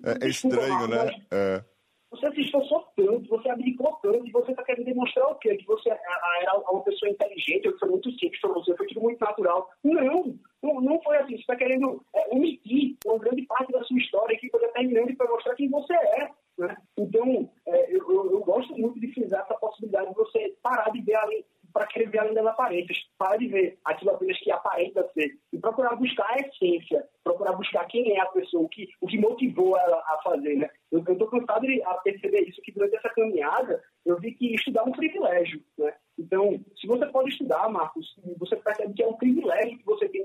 É, 0.03 0.25
é 0.25 0.29
estranho, 0.29 0.87
né? 0.87 1.09
É 1.31 1.63
você 2.09 2.31
se 2.33 2.41
esforçou 2.41 2.87
tanto, 2.95 3.27
você 3.27 3.49
abdicou 3.49 3.93
tanto, 4.01 4.25
e 4.25 4.31
você 4.31 4.51
está 4.51 4.63
querendo 4.63 4.85
demonstrar 4.85 5.29
o 5.29 5.35
quê? 5.35 5.55
Que 5.57 5.65
você 5.65 5.89
era 5.89 6.57
uma 6.57 6.83
pessoa 6.83 7.11
inteligente, 7.11 7.71
que 7.71 7.79
foi 7.79 7.89
muito 7.89 8.09
simples 8.11 8.39
para 8.39 8.53
você, 8.53 8.75
foi 8.75 8.87
tudo 8.87 9.01
muito 9.01 9.19
natural. 9.19 9.69
Não, 9.83 10.35
não, 10.67 10.81
não 10.81 11.01
foi 11.01 11.17
assim. 11.17 11.35
Você 11.35 11.41
está 11.41 11.55
querendo 11.55 12.03
é, 12.13 12.35
omitir 12.35 12.95
uma 13.05 13.17
grande 13.17 13.43
parte 13.43 13.71
da 13.71 13.83
sua 13.83 13.97
história 13.97 14.37
que 14.37 14.49
foi 14.49 14.59
determinante 14.59 15.15
para 15.15 15.29
mostrar 15.29 15.55
quem 15.55 15.69
você 15.69 15.93
é. 15.93 16.29
Né? 16.57 16.75
Então, 16.97 17.49
é, 17.67 17.95
eu, 17.95 18.31
eu, 18.31 18.39
gosto 18.43 18.75
muito 18.75 18.99
de 18.99 19.13
frisar 19.13 19.41
essa 19.41 19.53
possibilidade 19.55 20.09
de 20.09 20.15
você 20.15 20.55
parar 20.61 20.89
de 20.89 21.01
ver 21.01 21.15
além, 21.15 21.45
para 21.71 21.85
querer 21.85 22.09
ver 22.09 22.19
além 22.19 22.33
das 22.33 22.45
aparências, 22.47 22.97
parar 23.17 23.37
de 23.37 23.47
ver 23.47 23.77
aquilo 23.85 24.11
apenas 24.11 24.39
que 24.39 24.51
aparenta 24.51 25.07
ser 25.13 25.37
e 25.53 25.59
procurar 25.59 25.95
buscar 25.95 26.27
a 26.31 26.39
essência, 26.39 27.07
procurar 27.23 27.53
buscar 27.53 27.85
quem 27.85 28.17
é 28.17 28.19
a 28.19 28.25
pessoa, 28.25 28.63
o 28.63 28.69
que, 28.69 28.89
o 28.99 29.07
que 29.07 29.19
motivou 29.19 29.77
ela 29.77 29.97
a 29.97 30.19
fazer. 30.23 30.55
Né? 30.55 30.69
Eu 30.91 30.99
estou 30.99 31.27
cansado 31.27 31.67
de 31.67 31.81
perceber 32.03 32.41
isso, 32.41 32.61
que 32.61 32.71
durante 32.71 32.95
essa 32.95 33.09
caminhada 33.09 33.83
eu 34.03 34.19
vi 34.19 34.31
que 34.31 34.55
estudar 34.55 34.81
é 34.81 34.85
um 34.85 34.91
privilégio. 34.91 35.61
Né? 35.77 35.93
Então, 36.17 36.59
se 36.79 36.87
você 36.87 37.05
pode 37.07 37.29
estudar, 37.29 37.69
Marcos, 37.69 38.15
você 38.37 38.55
percebe 38.55 38.93
que 38.93 39.03
é 39.03 39.07
um 39.07 39.17
privilégio 39.17 39.77
que 39.77 39.85
você 39.85 40.09
tem, 40.09 40.16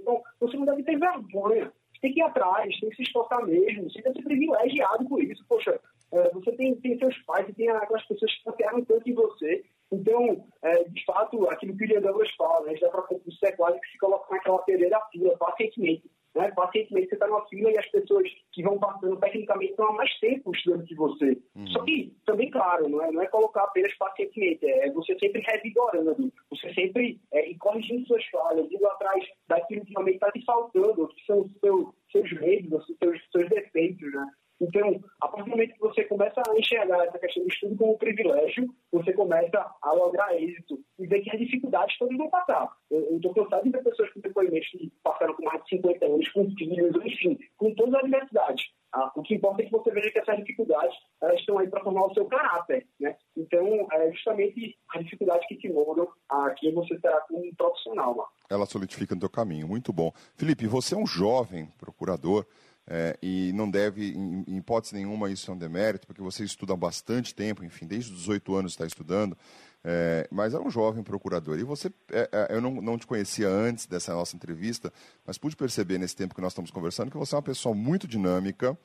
você 0.53 0.57
não 0.59 0.67
deve 0.67 0.83
ter 0.83 0.99
vergonha. 0.99 1.73
Tem 2.01 2.12
que 2.12 2.21
ir 2.21 2.23
atrás, 2.23 2.79
tem 2.81 2.91
que 2.91 2.97
se 2.97 3.03
esforçar 3.03 3.45
mesmo, 3.47 3.88
você 3.88 4.03
deve 4.03 4.17
ser 4.17 4.25
privilegiado 4.25 5.09
por 5.09 5.23
isso. 5.23 5.45
Poxa, 5.49 5.81
é, 6.12 6.31
você 6.31 6.53
tem, 6.53 6.75
tem 6.77 6.99
seus 6.99 7.17
pais 7.23 7.47
tem 7.57 7.69
aquelas 7.71 8.05
pessoas 8.07 8.35
que 8.35 8.45
confiaram 8.45 8.85
tanto 8.85 9.09
em 9.09 9.15
você. 9.15 9.65
Então, 9.91 10.45
é, 10.62 10.85
de 10.85 11.05
fato, 11.05 11.49
aquilo 11.49 11.77
que 11.77 11.85
o 11.85 11.87
William 11.87 12.01
Douglas 12.01 12.31
fala, 12.37 12.67
né, 12.67 12.75
dá 12.81 12.88
para 12.88 13.03
você 13.03 13.47
é 13.47 13.53
quase 13.53 13.79
que 13.81 13.91
se 13.91 13.99
coloca 13.99 14.35
naquela 14.35 14.59
pereira 14.61 15.01
fila, 15.12 15.37
pacientemente. 15.37 16.11
Né? 16.35 16.51
Pacientemente 16.53 17.09
você 17.09 17.15
está 17.15 17.27
numa 17.27 17.47
fila 17.49 17.71
e 17.71 17.79
as 17.79 17.87
pessoas 17.91 18.29
que 18.53 18.62
vão 18.62 18.79
passando 18.79 19.17
tecnicamente 19.17 19.71
estão 19.71 19.88
há 19.88 19.93
mais 19.93 20.19
tempo 20.21 20.55
estudando 20.55 20.85
que 20.85 20.95
você. 20.95 21.38
Uhum. 21.57 21.67
Só 21.69 21.83
que, 21.85 22.12
também, 22.27 22.51
claro, 22.51 22.88
não 22.88 23.03
é, 23.03 23.11
não 23.11 23.23
é 23.23 23.27
colocar 23.27 23.65
apenas 23.65 23.93
pacientemente, 23.97 24.67
é 24.67 24.91
você 24.93 25.19
sempre 25.19 25.41
revigorando, 25.41 26.33
você 26.51 26.73
sempre 26.75 27.19
é, 27.33 27.55
corrigindo 27.55 28.07
suas 28.07 28.25
falhas, 28.27 28.71
indo 28.71 28.87
atrás 28.87 29.25
daquilo 29.49 29.85
que 29.85 29.93
realmente 29.93 30.15
está 30.15 30.31
te 30.31 30.45
faltando, 30.45 31.09
que 31.09 31.25
são 31.25 31.41
os 31.41 31.53
seus, 31.61 31.88
seus 32.11 32.33
medos, 32.41 32.88
os 32.88 32.97
seus, 32.99 33.21
seus 33.31 33.49
defeitos, 33.49 34.12
né? 34.12 34.27
Então, 34.62 35.03
a 35.20 35.27
partir 35.27 35.44
do 35.44 35.51
momento 35.51 35.75
que 35.75 35.81
você 35.81 36.05
começa 36.05 36.40
a 36.40 36.57
enxergar 36.57 37.05
essa 37.05 37.18
questão 37.18 37.42
do 37.42 37.48
estudo 37.48 37.77
como 37.77 37.94
um 37.94 37.98
privilégio, 37.98 38.72
você 38.92 39.12
começa 39.12 39.75
a 39.83 39.92
lograr 39.92 40.40
êxito 40.40 40.79
e 41.01 41.07
ver 41.09 41.20
que 41.22 41.31
as 41.31 41.38
dificuldades 41.40 41.98
todas 41.98 42.16
vão 42.16 42.31
passar. 42.31 42.70
Eu 42.88 43.16
estou 43.16 43.35
cansado 43.35 43.64
de 43.64 43.70
ver 43.70 43.83
pessoas 43.83 44.12
com 44.12 44.20
depoimentos 44.20 44.68
que 44.68 44.92
passaram 45.03 45.35
com 45.35 45.42
mais 45.42 45.61
de 45.64 45.70
50 45.70 46.07
anos, 46.07 46.29
com 46.29 46.48
filhos, 46.57 46.94
enfim, 47.05 47.38
com 47.57 47.75
todas 47.75 47.94
as 47.94 48.05
diversidades. 48.05 48.64
Ah, 48.92 49.11
o 49.16 49.22
que 49.22 49.35
importa 49.35 49.62
é 49.62 49.64
que 49.64 49.72
você 49.72 49.90
veja 49.90 50.11
que 50.11 50.18
essas 50.18 50.37
dificuldades 50.37 50.94
elas 51.20 51.40
estão 51.40 51.59
aí 51.59 51.66
para 51.66 51.83
formar 51.83 52.07
o 52.07 52.14
seu 52.14 52.27
caráter. 52.27 52.87
Né? 53.01 53.16
Então, 53.37 53.88
é 53.90 54.12
justamente 54.12 54.79
as 54.94 55.03
dificuldades 55.03 55.48
que 55.48 55.57
te 55.57 55.68
moldam 55.70 56.07
a 56.29 56.51
quem 56.51 56.75
você 56.75 56.98
será 57.01 57.20
como 57.22 57.57
profissional. 57.57 58.29
Ela 58.51 58.66
solidifica 58.66 59.14
no 59.14 59.20
teu 59.20 59.31
caminho. 59.31 59.66
Muito 59.66 59.92
bom. 59.92 60.12
Felipe, 60.37 60.66
você 60.66 60.94
é 60.94 60.98
um 60.98 61.07
jovem 61.07 61.68
procurador. 61.79 62.46
É, 62.87 63.16
e 63.23 63.53
não 63.55 63.71
deve, 63.71 64.12
em, 64.12 64.45
em, 64.47 64.57
hipótese 64.57 64.95
nenhuma, 64.95 65.31
isso 65.31 65.51
é 65.51 65.55
um 65.55 65.57
demérito, 65.57 66.07
porque 66.07 66.21
você 66.21 66.45
estuda 66.45 66.73
há 66.73 66.77
bastante 66.77 67.35
tempo, 67.35 67.64
enfim, 67.64 67.87
desde 67.87 68.12
os 68.12 68.18
18 68.18 68.55
anos 68.57 68.73
está 68.73 68.85
estudando, 68.85 69.37
é, 69.85 70.29
mas 70.31 70.53
é 70.53 70.59
um 70.59 70.68
jovem 70.68 71.03
procurador. 71.03 71.59
E 71.59 71.64
você, 71.64 71.92
é, 72.11 72.29
é, 72.33 72.57
eu 72.57 72.61
não, 72.61 72.81
não 72.81 72.99
te 72.99 73.07
conhecia 73.07 73.49
antes 73.49 73.87
dessa 73.87 74.12
nossa 74.12 74.35
entrevista, 74.35 74.92
mas 75.25 75.38
pude 75.38 75.57
perceber 75.57 75.99
nesse 75.99 76.16
tempo 76.16 76.35
que 76.35 76.40
nós 76.40 76.53
estamos 76.53 76.71
conversando 76.71 77.11
que 77.11 77.16
você 77.16 77.35
é 77.35 77.37
uma 77.37 77.42
pessoa 77.42 77.75
muito 77.75 78.07
dinâmica 78.07 78.77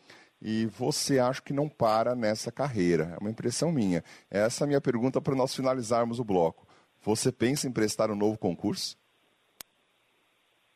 e 0.42 0.68
você 0.68 1.20
acha 1.20 1.42
que 1.42 1.54
não 1.54 1.68
para 1.68 2.16
nessa 2.16 2.52
carreira. 2.52 3.16
É 3.16 3.18
uma 3.20 3.30
impressão 3.30 3.72
minha. 3.72 4.04
Essa 4.30 4.64
é 4.64 4.66
a 4.66 4.68
minha 4.68 4.82
pergunta 4.82 5.20
para 5.20 5.36
nós 5.36 5.56
finalizarmos 5.56 6.20
o 6.20 6.24
bloco. 6.24 6.68
Você 7.04 7.32
pensa 7.32 7.68
em 7.68 7.72
prestar 7.72 8.12
um 8.12 8.16
novo 8.16 8.38
concurso? 8.38 8.98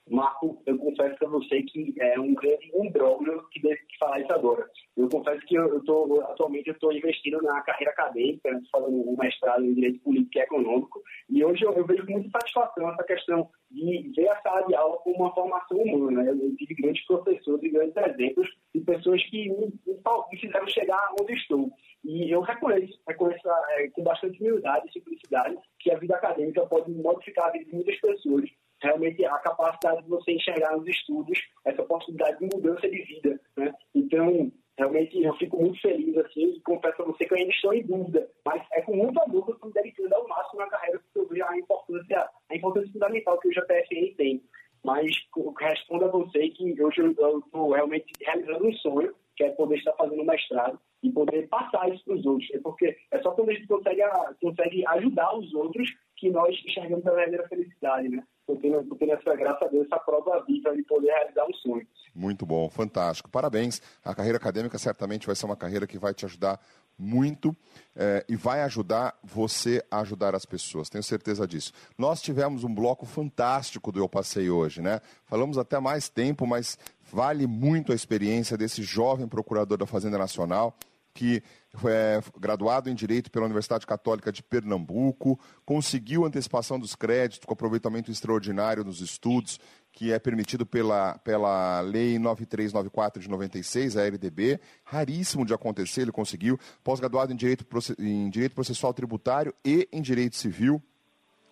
Marco, 0.09 0.61
eu 0.65 0.77
confesso 0.77 1.15
para 1.17 1.29
você 1.29 1.61
que 1.63 1.93
é 1.99 2.19
um 2.19 2.33
grande 2.33 2.69
imbróglio 2.75 3.47
que 3.49 3.61
deve 3.61 3.79
falar 3.99 4.19
isso 4.19 4.33
agora. 4.33 4.67
Eu 4.97 5.07
confesso 5.07 5.45
que 5.45 5.55
eu, 5.55 5.67
eu 5.67 5.83
tô, 5.83 6.21
atualmente 6.21 6.67
eu 6.67 6.73
estou 6.73 6.91
investindo 6.91 7.41
na 7.41 7.61
carreira 7.61 7.91
acadêmica, 7.91 8.61
fazendo 8.71 9.09
um 9.09 9.15
mestrado 9.17 9.63
em 9.63 9.73
Direito 9.73 10.01
Político 10.01 10.37
e 10.37 10.41
Econômico, 10.41 11.01
e 11.29 11.45
hoje 11.45 11.63
eu, 11.63 11.71
eu 11.73 11.85
vejo 11.85 12.05
com 12.05 12.13
muita 12.13 12.29
satisfação 12.29 12.89
essa 12.91 13.03
questão 13.03 13.49
de 13.69 14.11
ver 14.15 14.27
a 14.29 14.41
sala 14.41 14.67
de 14.67 14.75
aula 14.75 14.97
como 14.97 15.15
uma 15.17 15.33
formação 15.33 15.77
humana. 15.77 16.23
Eu, 16.23 16.37
eu 16.37 16.55
tive 16.57 16.75
grandes 16.75 17.05
professores 17.05 17.63
e 17.63 17.69
grandes 17.69 17.95
exemplos 17.95 18.49
de 18.75 18.81
pessoas 18.81 19.23
que 19.23 19.49
me, 19.49 19.73
me 19.87 20.37
fizeram 20.39 20.67
chegar 20.67 21.13
onde 21.19 21.33
estou. 21.33 21.71
E 22.03 22.31
eu 22.31 22.41
reconheço, 22.41 22.99
reconheço 23.07 23.47
é, 23.47 23.87
com 23.89 24.03
bastante 24.03 24.41
humildade 24.41 24.87
e 24.89 24.91
simplicidade 24.91 25.57
que 25.79 25.91
a 25.91 25.97
vida 25.97 26.15
acadêmica 26.15 26.65
pode 26.65 26.91
modificar 26.91 27.47
a 27.47 27.51
vida 27.51 27.65
de 27.65 27.75
muitas 27.75 27.99
pessoas 27.99 28.49
realmente 28.81 29.23
a 29.25 29.37
capacidade 29.39 30.03
de 30.03 30.09
você 30.09 30.31
enxergar 30.31 30.75
nos 30.75 30.87
estudos 30.87 31.39
essa 31.65 31.83
possibilidade 31.83 32.39
de 32.39 32.55
mudança 32.55 32.89
de 32.89 33.01
vida, 33.03 33.39
né? 33.57 33.73
Então, 33.93 34.51
realmente 34.77 35.21
eu 35.21 35.33
fico 35.35 35.61
muito 35.61 35.79
feliz 35.81 36.17
assim 36.17 36.55
e 36.55 36.61
confesso 36.61 37.01
a 37.01 37.05
você 37.05 37.25
que 37.25 37.33
eu 37.33 37.37
ainda 37.37 37.51
estou 37.51 37.73
em 37.73 37.83
dúvida, 37.83 38.29
mas 38.45 38.63
é 38.73 38.81
com 38.81 38.95
muito 38.95 39.21
amor 39.21 39.45
que 39.45 39.51
eu 39.51 39.55
estou 39.55 39.69
me 39.69 39.73
dedicando 39.73 40.15
ao 40.15 40.27
máximo 40.27 40.59
na 40.59 40.69
carreira 40.69 40.99
porque 40.99 41.33
eu 41.35 41.47
a 41.47 41.57
importância, 41.57 42.29
a 42.49 42.55
importância 42.55 42.91
fundamental 42.91 43.39
que 43.39 43.47
o 43.47 43.51
JPFN 43.51 44.15
tem. 44.17 44.43
Mas 44.83 45.11
respondo 45.59 46.05
a 46.05 46.07
você 46.07 46.49
que 46.49 46.83
hoje 46.83 47.01
eu 47.01 47.39
estou 47.39 47.71
realmente 47.71 48.11
realizando 48.19 48.67
um 48.67 48.73
sonho, 48.73 49.13
que 49.35 49.43
é 49.43 49.51
poder 49.51 49.77
estar 49.77 49.93
fazendo 49.93 50.25
mestrado 50.25 50.79
e 51.03 51.11
poder 51.11 51.47
passar 51.47 51.89
isso 51.93 52.03
para 52.03 52.15
os 52.15 52.25
outros. 52.25 52.49
É 52.51 52.59
porque 52.59 52.97
é 53.11 53.21
só 53.21 53.31
quando 53.31 53.49
a 53.49 53.53
gente 53.53 53.67
consegue, 53.67 54.01
consegue 54.41 54.87
ajudar 54.87 55.35
os 55.37 55.53
outros 55.53 55.87
que 56.17 56.29
nós 56.29 56.55
enxergamos 56.65 57.05
a 57.05 57.11
verdadeira 57.11 57.47
felicidade, 57.47 58.09
né? 58.09 58.23
Eu 58.47 58.55
tenho, 58.57 58.75
eu 58.75 58.95
tenho 58.95 59.13
essa, 59.13 59.35
graça 59.35 59.65
a 59.65 59.67
Deus, 59.67 59.85
essa 59.85 59.99
prova 59.99 60.43
viva 60.45 60.75
de 60.75 60.83
poder 60.83 61.07
realizar 61.07 61.45
um 61.45 61.53
sonho. 61.53 61.87
Muito 62.13 62.45
bom, 62.45 62.69
fantástico. 62.69 63.29
Parabéns. 63.29 63.81
A 64.03 64.13
carreira 64.13 64.37
acadêmica 64.37 64.77
certamente 64.77 65.25
vai 65.25 65.35
ser 65.35 65.45
uma 65.45 65.55
carreira 65.55 65.87
que 65.87 65.97
vai 65.97 66.13
te 66.13 66.25
ajudar 66.25 66.59
muito 66.97 67.55
é, 67.95 68.23
e 68.29 68.35
vai 68.35 68.61
ajudar 68.61 69.17
você 69.23 69.83
a 69.89 70.01
ajudar 70.01 70.35
as 70.35 70.45
pessoas, 70.45 70.89
tenho 70.89 71.03
certeza 71.03 71.47
disso. 71.47 71.73
Nós 71.97 72.21
tivemos 72.21 72.63
um 72.63 72.73
bloco 72.73 73.07
fantástico 73.07 73.91
do 73.91 73.99
Eu 73.99 74.07
Passei 74.07 74.49
hoje, 74.51 74.81
né? 74.81 75.01
Falamos 75.25 75.57
até 75.57 75.79
mais 75.79 76.09
tempo, 76.09 76.45
mas 76.45 76.77
vale 77.11 77.47
muito 77.47 77.91
a 77.91 77.95
experiência 77.95 78.55
desse 78.55 78.83
jovem 78.83 79.27
procurador 79.27 79.77
da 79.77 79.87
Fazenda 79.87 80.17
Nacional 80.17 80.75
que 81.13 81.43
é 81.85 82.19
graduado 82.39 82.89
em 82.89 82.95
Direito 82.95 83.31
pela 83.31 83.45
Universidade 83.45 83.85
Católica 83.85 84.31
de 84.31 84.43
Pernambuco, 84.43 85.39
conseguiu 85.65 86.25
antecipação 86.25 86.79
dos 86.79 86.95
créditos 86.95 87.45
com 87.45 87.53
aproveitamento 87.53 88.11
extraordinário 88.11 88.83
nos 88.83 88.99
estudos, 88.99 89.59
que 89.91 90.11
é 90.11 90.19
permitido 90.19 90.65
pela, 90.65 91.17
pela 91.19 91.81
Lei 91.81 92.19
9394 92.19 93.21
de 93.21 93.29
96, 93.29 93.97
a 93.97 94.05
LDB. 94.05 94.59
Raríssimo 94.83 95.45
de 95.45 95.53
acontecer, 95.53 96.01
ele 96.01 96.11
conseguiu. 96.11 96.59
Pós-graduado 96.83 97.31
em 97.33 97.35
Direito, 97.35 97.65
em 97.99 98.29
Direito 98.29 98.55
Processual 98.55 98.93
Tributário 98.93 99.53
e 99.65 99.87
em 99.91 100.01
Direito 100.01 100.35
Civil 100.35 100.81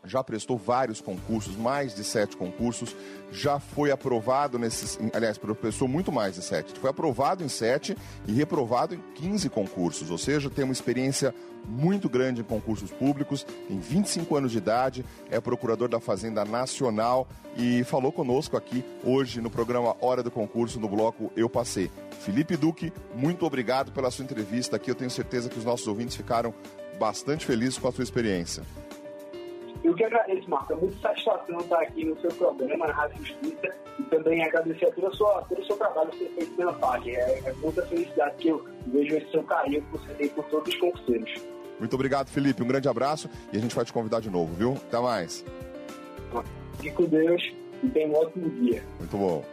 já 0.04 0.24
prestou 0.24 0.58
vários 0.58 1.02
concursos, 1.02 1.56
mais 1.56 1.94
de 1.94 2.04
sete 2.04 2.38
concursos, 2.38 2.96
já 3.32 3.60
foi 3.60 3.92
aprovado 3.92 4.58
nesses, 4.58 4.98
aliás, 5.14 5.38
prestou 5.38 5.88
muito 5.88 6.12
mais 6.12 6.36
de 6.36 6.42
sete, 6.42 6.78
foi 6.80 6.90
aprovado 6.90 7.44
em 7.44 7.50
sete 7.50 7.98
e 8.28 8.32
reprovado 8.32 8.96
em 8.96 9.02
15 9.16 9.50
concursos, 9.50 10.10
ou 10.10 10.18
seja, 10.18 10.50
tem 10.50 10.64
uma 10.64 10.74
experiência 10.74 11.34
muito 11.68 12.10
grande 12.10 12.42
em 12.42 12.44
concursos 12.44 12.90
públicos, 12.90 13.46
tem 13.68 13.80
25 13.80 14.36
anos 14.36 14.52
de 14.52 14.58
idade, 14.58 15.06
é 15.30 15.40
procurador 15.40 15.90
da 15.90 16.00
Fazenda 16.00 16.46
Nacional 16.46 17.28
e 17.58 17.84
falou 17.84 18.12
conosco 18.12 18.56
aqui 18.56 18.84
hoje 19.04 19.42
no 19.42 19.50
programa 19.50 19.96
Hora 20.00 20.24
do 20.24 20.32
Concurso, 20.32 20.80
no 20.80 20.88
bloco 20.88 21.32
Eu 21.36 21.50
Passei. 21.50 21.92
Felipe 22.22 22.56
Duque, 22.56 22.92
muito 23.14 23.46
obrigado 23.46 23.92
pela 23.92 24.10
sua 24.10 24.24
entrevista 24.24 24.78
aqui, 24.78 24.90
eu 24.90 24.96
tenho 24.96 25.12
certeza 25.12 25.50
que 25.50 25.60
os 25.60 25.66
nossos 25.66 25.88
ouvintes 25.88 26.16
ficaram 26.16 26.54
bastante 26.98 27.46
felizes 27.46 27.78
com 27.78 27.88
a 27.88 27.92
sua 27.92 28.04
experiência. 28.04 28.64
Eu 29.84 29.94
que 29.94 30.04
agradeço, 30.04 30.50
Marco. 30.50 30.74
É 30.74 30.76
muito 30.76 31.00
satisfação 31.00 31.60
estar 31.60 31.82
aqui 31.82 32.06
no 32.06 32.20
seu 32.20 32.30
programa, 32.32 32.88
na 32.88 32.94
Rádio 32.94 33.26
Justiça, 33.26 33.76
e 33.98 34.04
também 34.04 34.44
agradecer 34.44 34.86
a 34.86 34.92
toda 34.92 35.12
sua, 35.12 35.42
todo 35.44 35.62
o 35.62 35.66
seu 35.66 35.78
trabalho 35.78 36.10
que 36.10 36.18
você 36.18 36.30
fez 36.32 36.50
pela 36.50 36.74
página. 36.74 37.18
É, 37.18 37.42
é 37.46 37.54
muita 37.54 37.86
felicidade 37.86 38.36
que 38.38 38.50
eu 38.50 38.66
vejo 38.88 39.16
esse 39.16 39.32
seu 39.32 39.44
carinho 39.44 39.82
que 39.82 39.92
você 39.92 40.14
tem 40.16 40.30
por 40.30 40.46
todos 40.46 40.74
os 40.74 40.80
concurseiros. 40.80 41.34
Muito 41.80 41.94
obrigado, 41.94 42.30
Felipe. 42.30 42.62
Um 42.62 42.68
grande 42.68 42.90
abraço 42.90 43.30
e 43.54 43.58
a 43.58 43.60
gente 43.60 43.74
vai 43.74 43.86
te 43.86 43.94
convidar 43.94 44.20
de 44.20 44.30
novo, 44.30 44.54
viu? 44.54 44.74
Até 44.74 45.00
mais. 45.00 45.46
Fique 46.78 46.92
com 46.92 47.06
Deus 47.06 47.42
e 47.84 47.88
tenha 47.88 48.08
um 48.10 48.16
ótimo 48.16 48.50
dia. 48.50 48.84
Muito 49.00 49.18
bom. 49.18 49.46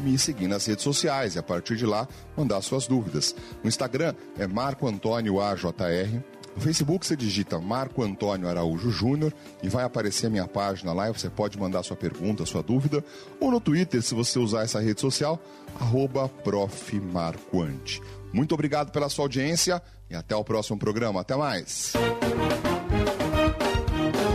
me 0.00 0.18
seguir 0.18 0.48
nas 0.48 0.66
redes 0.66 0.82
sociais 0.82 1.34
e 1.34 1.38
a 1.38 1.42
partir 1.42 1.76
de 1.76 1.84
lá 1.84 2.08
mandar 2.36 2.62
suas 2.62 2.86
dúvidas. 2.86 3.34
No 3.62 3.68
Instagram 3.68 4.14
é 4.38 4.46
Marco 4.46 4.86
Antônio 4.86 5.40
AJR 5.40 6.22
no 6.54 6.60
Facebook 6.60 7.06
você 7.06 7.16
digita 7.16 7.58
Marco 7.58 8.02
Antônio 8.02 8.48
Araújo 8.48 8.90
Júnior 8.90 9.32
e 9.62 9.68
vai 9.68 9.84
aparecer 9.84 10.26
a 10.26 10.30
minha 10.30 10.46
página 10.46 10.92
lá 10.92 11.08
e 11.08 11.12
você 11.12 11.30
pode 11.30 11.58
mandar 11.58 11.82
sua 11.82 11.96
pergunta, 11.96 12.44
sua 12.44 12.62
dúvida. 12.62 13.04
Ou 13.40 13.50
no 13.50 13.60
Twitter, 13.60 14.02
se 14.02 14.14
você 14.14 14.38
usar 14.38 14.62
essa 14.62 14.80
rede 14.80 15.00
social, 15.00 15.40
arroba 15.80 16.28
Muito 18.32 18.52
obrigado 18.54 18.90
pela 18.90 19.08
sua 19.08 19.24
audiência 19.24 19.82
e 20.10 20.14
até 20.14 20.36
o 20.36 20.44
próximo 20.44 20.78
programa. 20.78 21.20
Até 21.20 21.36
mais. 21.36 21.94